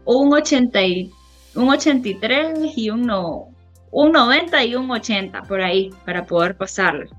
un, 0.06 0.34
80 0.34 0.82
y, 0.84 1.12
un 1.56 1.70
83 1.70 2.76
y 2.76 2.90
un, 2.90 3.04
no, 3.04 3.51
un 3.92 4.12
90 4.12 4.64
y 4.66 4.76
un 4.76 4.90
80 4.90 5.44
por 5.44 5.62
ahí 5.62 5.92
para 6.06 6.26
poder 6.26 6.56
pasarlo 6.56 7.10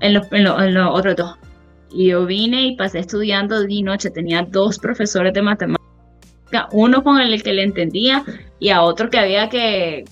en 0.00 0.14
los, 0.14 0.30
en, 0.32 0.74
los 0.74 0.90
otros 0.90 1.16
dos. 1.16 1.38
Y 1.90 2.08
yo 2.08 2.26
vine 2.26 2.66
y 2.66 2.76
pasé 2.76 3.00
estudiando 3.00 3.60
de 3.60 3.82
noche. 3.82 4.10
Tenía 4.10 4.42
dos 4.42 4.78
profesores 4.78 5.32
de 5.34 5.42
matemática, 5.42 6.68
uno 6.72 7.02
con 7.02 7.20
el 7.20 7.42
que 7.42 7.52
le 7.52 7.62
entendía 7.62 8.24
y 8.58 8.70
a 8.70 8.82
otro 8.82 9.10
que 9.10 9.18
había 9.18 9.48
que, 9.48 10.04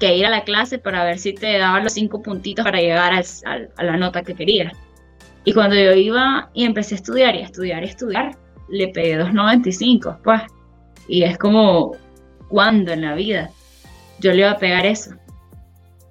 que 0.00 0.16
ir 0.16 0.26
a 0.26 0.30
la 0.30 0.44
clase 0.44 0.78
para 0.78 1.04
ver 1.04 1.18
si 1.18 1.34
te 1.34 1.58
daba 1.58 1.80
los 1.80 1.92
cinco 1.92 2.22
puntitos 2.22 2.64
para 2.64 2.80
llegar 2.80 3.12
a 3.14 3.82
la 3.82 3.96
nota 3.96 4.22
que 4.22 4.34
quería. 4.34 4.72
Y 5.44 5.52
cuando 5.52 5.76
yo 5.76 5.92
iba 5.92 6.50
y 6.54 6.64
empecé 6.64 6.94
a 6.94 6.96
estudiar 6.96 7.34
y 7.34 7.40
a 7.40 7.44
estudiar 7.44 7.82
y 7.82 7.86
a 7.86 7.90
estudiar, 7.90 8.36
le 8.70 8.88
pegué 8.88 9.18
2.95, 9.18 10.18
pues. 10.22 10.42
Y 11.06 11.22
es 11.22 11.36
como, 11.36 11.92
¿cuándo 12.48 12.92
en 12.92 13.02
la 13.02 13.14
vida 13.14 13.50
yo 14.20 14.32
le 14.32 14.38
iba 14.38 14.52
a 14.52 14.58
pegar 14.58 14.86
eso? 14.86 15.14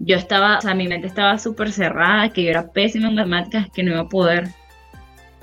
Yo 0.06 0.18
estaba, 0.18 0.58
o 0.58 0.62
sea, 0.62 0.76
mi 0.76 0.86
mente 0.88 1.08
estaba 1.08 1.40
súper 1.40 1.72
cerrada, 1.72 2.28
que 2.30 2.44
yo 2.44 2.50
era 2.50 2.70
pésima 2.72 3.08
en 3.08 3.16
matemáticas, 3.16 3.70
que 3.74 3.84
no 3.84 3.92
iba 3.92 4.02
a 4.02 4.10
poder. 4.10 4.50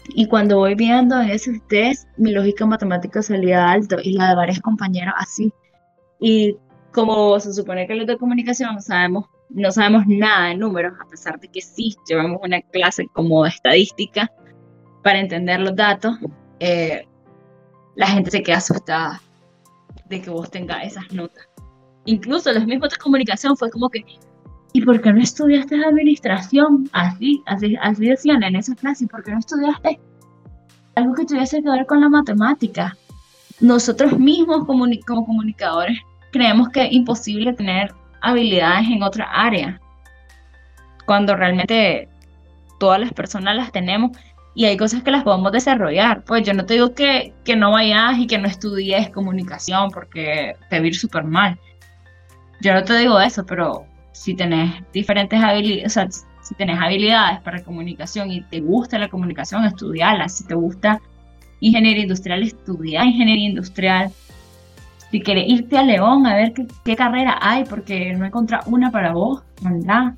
y 0.10 0.28
cuando 0.28 0.58
voy 0.58 0.76
viendo 0.76 1.20
en 1.22 1.30
ese 1.30 1.62
test, 1.70 2.08
mi 2.18 2.32
lógica 2.32 2.66
matemática 2.66 3.22
salía 3.22 3.72
alto 3.72 3.98
y 4.02 4.14
la 4.14 4.30
de 4.30 4.36
varios 4.36 4.60
compañeros 4.60 5.14
así. 5.18 5.54
Y 6.20 6.58
como 6.92 7.40
se 7.40 7.54
supone 7.54 7.88
que 7.88 7.96
los 7.96 8.08
de 8.08 8.18
comunicación 8.18 8.82
sabemos, 8.82 9.26
no 9.50 9.72
sabemos 9.72 10.04
nada 10.08 10.48
de 10.48 10.56
números, 10.56 10.94
a 11.00 11.08
pesar 11.08 11.40
de 11.40 11.48
que 11.48 11.62
sí 11.62 11.96
llevamos 12.08 12.40
una 12.44 12.62
clase 12.62 13.08
como 13.14 13.44
de 13.44 13.50
estadística 13.50 14.32
para 15.04 15.20
entender 15.20 15.60
los 15.60 15.76
datos, 15.76 16.18
eh, 16.60 17.08
la 17.96 18.08
gente 18.08 18.32
se 18.32 18.44
queda 18.44 18.58
asustada 18.58 19.22
de 20.06 20.22
que 20.22 20.30
vos 20.30 20.50
tengas 20.50 20.86
esas 20.86 21.12
notas. 21.12 21.48
Incluso 22.06 22.52
los 22.52 22.66
mismos 22.66 22.90
de 22.90 22.98
comunicación 22.98 23.56
fue 23.56 23.70
como 23.70 23.90
que, 23.90 24.04
¿y 24.74 24.82
por 24.82 25.02
qué 25.02 25.14
no 25.14 25.22
estudiaste 25.22 25.76
administración? 25.76 26.90
Así, 26.94 27.44
así, 27.46 27.76
así 27.82 28.06
decían 28.06 28.44
en 28.44 28.56
esa 28.56 28.76
clase, 28.76 29.06
¿y 29.06 29.08
por 29.08 29.24
qué 29.24 29.32
no 29.32 29.40
estudiaste 29.40 30.00
algo 30.96 31.14
que 31.14 31.26
tuviese 31.26 31.62
que 31.62 31.70
ver 31.70 31.86
con 31.86 32.02
la 32.02 32.10
matemática? 32.10 32.96
Nosotros 33.60 34.18
mismos 34.18 34.66
como, 34.66 34.86
como 35.06 35.26
comunicadores 35.26 36.00
creemos 36.32 36.70
que 36.70 36.86
es 36.86 36.94
imposible 36.94 37.54
tener 37.54 37.94
habilidades 38.22 38.88
en 38.88 39.04
otra 39.04 39.26
área, 39.26 39.80
cuando 41.06 41.36
realmente 41.36 42.08
todas 42.80 43.00
las 43.00 43.14
personas 43.14 43.56
las 43.56 43.72
tenemos 43.72 44.12
y 44.56 44.66
hay 44.66 44.78
cosas 44.78 45.04
que 45.04 45.12
las 45.12 45.24
podemos 45.24 45.52
desarrollar. 45.52 46.24
Pues 46.24 46.44
yo 46.44 46.54
no 46.54 46.66
te 46.66 46.76
digo 46.76 46.94
que, 46.94 47.34
que 47.44 47.56
no 47.56 47.72
vayas 47.72 48.18
y 48.18 48.28
que 48.28 48.38
no 48.38 48.48
estudies 48.48 49.10
comunicación 49.10 49.92
porque 49.92 50.56
te 50.70 50.80
va 50.80 50.84
a 50.84 50.88
ir 50.88 50.96
súper 50.96 51.24
mal. 51.24 51.60
Yo 52.62 52.74
no 52.74 52.84
te 52.84 52.98
digo 52.98 53.20
eso, 53.20 53.46
pero 53.46 53.86
si 54.22 54.36
tenés 54.36 54.84
diferentes 54.94 55.44
habilidades, 55.44 56.28
si 56.44 56.54
tenés 56.54 56.80
habilidades 56.80 57.42
para 57.42 57.64
comunicación 57.64 58.30
y 58.32 58.42
te 58.44 58.60
gusta 58.60 59.00
la 59.00 59.10
comunicación, 59.10 59.66
estudiarla. 59.66 60.30
Si 60.30 60.46
te 60.46 60.54
gusta 60.54 61.02
ingeniería 61.60 62.04
industrial, 62.04 62.44
estudia 62.44 63.04
ingeniería 63.04 63.50
industrial. 63.50 64.12
Si 65.10 65.22
quieres 65.22 65.46
irte 65.48 65.76
a 65.76 65.82
León 65.84 66.28
a 66.28 66.36
ver 66.36 66.54
qué, 66.54 66.96
carrera 66.96 67.40
hay, 67.42 67.64
porque 67.66 68.14
no 68.14 68.24
encontrado 68.24 68.70
una 68.70 68.92
para 68.92 69.12
vos, 69.12 69.42
¿verdad? 69.64 70.14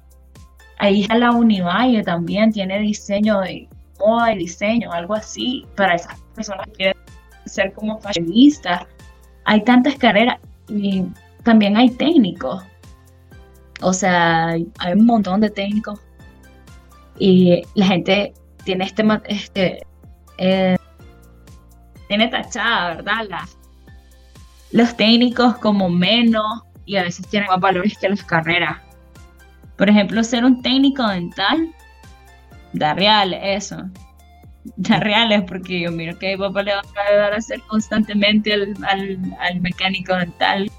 Ahí 0.80 1.04
está 1.04 1.16
la 1.16 1.32
Univalle 1.32 2.04
también, 2.04 2.51
tiene 2.51 2.80
diseño 2.80 3.39
de 3.39 3.70
moda 3.99 4.34
y 4.34 4.39
diseño, 4.39 4.91
algo 4.91 5.14
así, 5.14 5.66
para 5.78 5.95
esas 5.95 6.20
personas 6.36 6.68
que 6.68 6.74
quieren 6.74 6.97
ser 7.45 7.72
como 7.72 8.01
fashionistas. 8.01 8.86
Hay 9.45 9.62
tantas 9.62 9.95
carreras 9.95 10.39
y 10.68 11.06
también 11.43 11.78
hay 11.78 11.89
técnicos 11.89 12.66
O 13.82 13.94
sea, 13.94 14.50
hay 14.50 14.94
un 14.94 15.06
montón 15.06 15.42
de 15.42 15.50
técnicos 15.50 16.00
y 17.20 17.62
la 17.76 17.88
gente 17.88 18.34
tiene 18.64 18.86
este, 18.86 19.04
este 19.28 19.88
eh, 20.38 20.78
tiene 22.08 22.28
tachada, 22.28 22.96
¿verdad? 22.96 23.42
los 24.72 24.98
técnicos 24.98 25.58
como 25.58 25.90
menos 25.90 26.64
y 26.86 26.98
a 26.98 27.04
veces 27.04 27.28
tienen 27.28 27.48
más 27.48 27.60
valores 27.60 27.98
que 27.98 28.10
las 28.10 28.24
carreras. 28.24 28.78
Por 29.78 29.90
ejemplo, 29.90 30.24
ser 30.24 30.44
un 30.44 30.62
técnico 30.62 31.08
dental 31.08 31.70
da 32.74 32.94
real 32.94 33.34
eso. 33.34 33.78
Da 34.78 35.00
reales 35.00 35.44
porque 35.48 35.82
yo 35.82 35.92
miro 35.92 36.18
que 36.18 36.36
mi 36.36 36.38
papá 36.38 36.64
le 36.64 36.74
va 36.74 36.82
a 36.82 37.08
ayudar 37.10 37.34
a 37.34 37.38
hacer 37.38 37.62
constantemente 37.62 38.54
al, 38.54 38.74
al, 39.40 39.62
mecánico 39.62 40.16
dental 40.16 40.72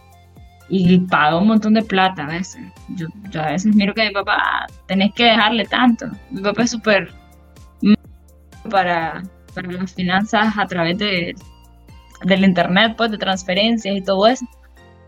y 0.68 0.98
paga 0.98 1.38
un 1.38 1.48
montón 1.48 1.74
de 1.74 1.82
plata 1.82 2.24
a 2.24 2.28
veces. 2.28 2.62
Yo, 2.90 3.08
a 3.40 3.50
veces 3.50 3.74
miro 3.74 3.94
que 3.94 4.06
mi 4.06 4.12
papá 4.12 4.66
tenés 4.86 5.12
que 5.14 5.24
dejarle 5.24 5.64
tanto. 5.66 6.06
Mi 6.30 6.42
papá 6.42 6.62
es 6.62 6.70
súper 6.70 7.12
para, 8.70 9.22
para 9.54 9.72
las 9.72 9.92
finanzas 9.94 10.56
a 10.56 10.66
través 10.66 10.98
de, 10.98 11.34
del 12.24 12.44
internet, 12.44 12.94
pues 12.96 13.10
de 13.10 13.18
transferencias 13.18 13.96
y 13.96 14.00
todo 14.02 14.26
eso. 14.26 14.46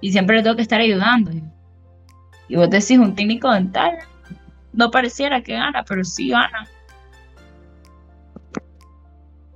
Y 0.01 0.13
siempre 0.13 0.37
le 0.37 0.43
tengo 0.43 0.57
que 0.57 0.63
estar 0.63 0.81
ayudando. 0.81 1.31
Y 2.49 2.57
vos 2.57 2.71
decís, 2.71 2.99
un 2.99 3.15
técnico 3.15 3.51
dental, 3.51 3.99
no 4.73 4.91
pareciera 4.91 5.43
que 5.43 5.55
gana, 5.55 5.85
pero 5.85 6.05
sí 6.05 6.31
gana. 6.31 6.69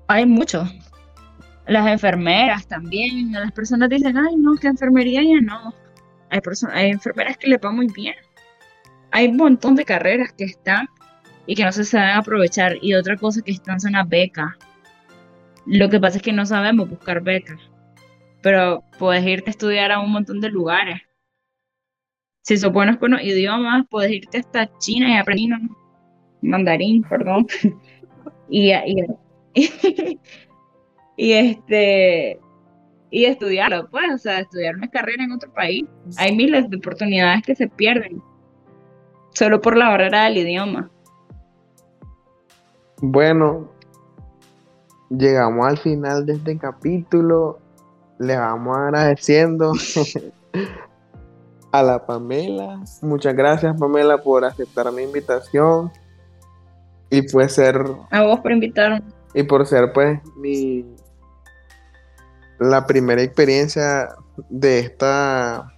Hay 0.09 0.26
mucho. 0.26 0.64
Las 1.66 1.86
enfermeras 1.86 2.66
también. 2.66 3.30
Las 3.32 3.53
personas 3.53 3.90
dicen, 3.90 4.16
ay, 4.16 4.34
no, 4.36 4.55
que 4.57 4.66
enfermería 4.66 5.22
ya 5.22 5.40
no. 5.40 5.72
Hay, 6.31 6.41
personas, 6.41 6.76
hay 6.76 6.91
enfermeras 6.91 7.37
que 7.37 7.49
le 7.49 7.59
van 7.59 7.76
muy 7.76 7.89
bien. 7.89 8.14
Hay 9.11 9.28
un 9.28 9.37
montón 9.37 9.74
de 9.74 9.85
carreras 9.85 10.33
que 10.33 10.45
están 10.45 10.89
y 11.47 11.55
que 11.55 11.64
no 11.64 11.72
se 11.72 11.85
saben 11.85 12.16
aprovechar. 12.16 12.76
Y 12.81 12.95
otra 12.95 13.16
cosa 13.16 13.43
que 13.43 13.53
están 13.53 13.81
son 13.81 13.93
las 13.93 14.09
becas. 14.09 14.53
Lo 15.66 15.89
que 15.89 16.01
pasa 16.01 16.18
es 16.18 16.22
que 16.22 16.33
no 16.33 16.47
sabemos 16.47 16.89
buscar 16.89 17.22
becas. 17.22 17.61
Pero 18.43 18.85
puedes 18.99 19.24
irte 19.26 19.51
a 19.51 19.53
estudiar 19.53 19.93
a 19.93 20.01
un 20.01 20.12
montón 20.12 20.41
de 20.41 20.49
lugares 20.49 21.03
si 22.43 22.57
sos 22.57 22.72
con 22.72 23.12
los 23.12 23.22
idiomas, 23.22 23.87
puedes 23.89 24.11
irte 24.12 24.39
hasta 24.39 24.76
China 24.78 25.11
y 25.11 25.16
aprender 25.16 25.61
mandarín, 26.43 27.03
perdón. 27.03 27.47
y, 28.49 28.72
este 31.16 32.41
y 33.11 33.24
estudiarlo, 33.24 33.88
pues, 33.90 34.14
o 34.14 34.18
sea, 34.18 34.40
estudiar 34.40 34.76
una 34.76 34.88
carrera 34.88 35.24
en 35.24 35.32
otro 35.32 35.52
país. 35.52 35.84
Hay 36.16 36.34
miles 36.34 36.70
de 36.70 36.76
oportunidades 36.76 37.42
que 37.42 37.54
se 37.54 37.68
pierden 37.68 38.22
solo 39.30 39.61
por 39.61 39.76
la 39.76 39.88
barrera 39.88 40.24
del 40.24 40.38
idioma. 40.38 40.90
Bueno, 43.02 43.70
llegamos 45.08 45.66
al 45.66 45.78
final 45.78 46.26
de 46.26 46.34
este 46.34 46.58
capítulo. 46.58 47.58
Le 48.18 48.36
vamos 48.36 48.76
agradeciendo 48.76 49.72
a 51.72 51.82
la 51.82 52.04
Pamela. 52.06 52.82
Muchas 53.02 53.34
gracias, 53.34 53.78
Pamela, 53.78 54.18
por 54.18 54.44
aceptar 54.44 54.92
mi 54.92 55.02
invitación. 55.02 55.90
Y 57.11 57.22
pues 57.22 57.54
ser. 57.54 57.82
A 58.11 58.22
vos 58.22 58.40
por 58.40 58.52
invitarme. 58.52 59.02
Y 59.34 59.42
por 59.42 59.66
ser, 59.66 59.92
pues, 59.92 60.20
mi. 60.36 60.84
La 62.61 62.86
primera 62.86 63.20
experiencia 63.22 64.14
de 64.48 64.78
esta 64.78 65.74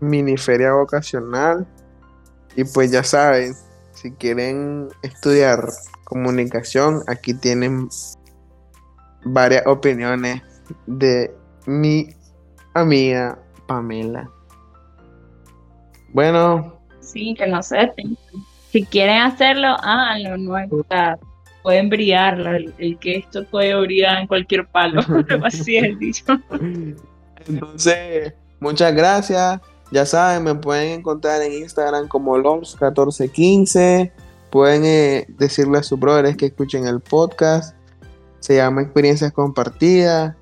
mini 0.00 0.36
feria 0.36 0.72
vocacional. 0.72 1.66
Y 2.56 2.64
pues 2.64 2.90
ya 2.90 3.02
saben, 3.02 3.54
si 3.92 4.12
quieren 4.12 4.88
estudiar 5.02 5.66
comunicación, 6.04 7.02
aquí 7.06 7.32
tienen 7.34 7.88
varias 9.24 9.66
opiniones 9.66 10.42
de 10.86 11.34
mi 11.66 12.14
amiga 12.74 13.38
Pamela. 13.66 14.28
Bueno. 16.12 16.78
Sí, 17.00 17.34
que 17.36 17.46
no 17.46 17.62
sé. 17.62 17.92
Si 18.70 18.84
quieren 18.84 19.22
hacerlo, 19.22 19.68
háganlo. 19.82 20.36
No 20.36 21.31
pueden 21.62 21.88
brillar. 21.88 22.38
El, 22.78 22.98
que 22.98 23.16
esto 23.16 23.44
puede 23.44 23.74
brillar 23.80 24.18
en 24.20 24.26
cualquier 24.26 24.66
palo. 24.66 25.00
Así 25.44 25.76
es 25.76 25.98
dicho. 25.98 26.24
Entonces, 27.46 28.34
muchas 28.60 28.94
gracias. 28.94 29.60
Ya 29.90 30.06
saben, 30.06 30.44
me 30.44 30.54
pueden 30.54 31.00
encontrar 31.00 31.42
en 31.42 31.52
Instagram 31.52 32.08
como 32.08 32.36
LOMS1415. 32.36 34.10
Pueden 34.50 34.84
eh, 34.84 35.26
decirle 35.28 35.78
a 35.78 35.82
sus 35.82 35.98
brothers 35.98 36.36
que 36.36 36.46
escuchen 36.46 36.86
el 36.86 37.00
podcast. 37.00 37.76
Se 38.40 38.56
llama 38.56 38.82
Experiencias 38.82 39.32
Compartidas. 39.32 40.34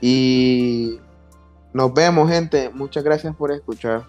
Y 0.00 0.98
nos 1.72 1.94
vemos, 1.94 2.28
gente. 2.30 2.70
Muchas 2.70 3.04
gracias 3.04 3.34
por 3.36 3.52
escuchar. 3.52 4.04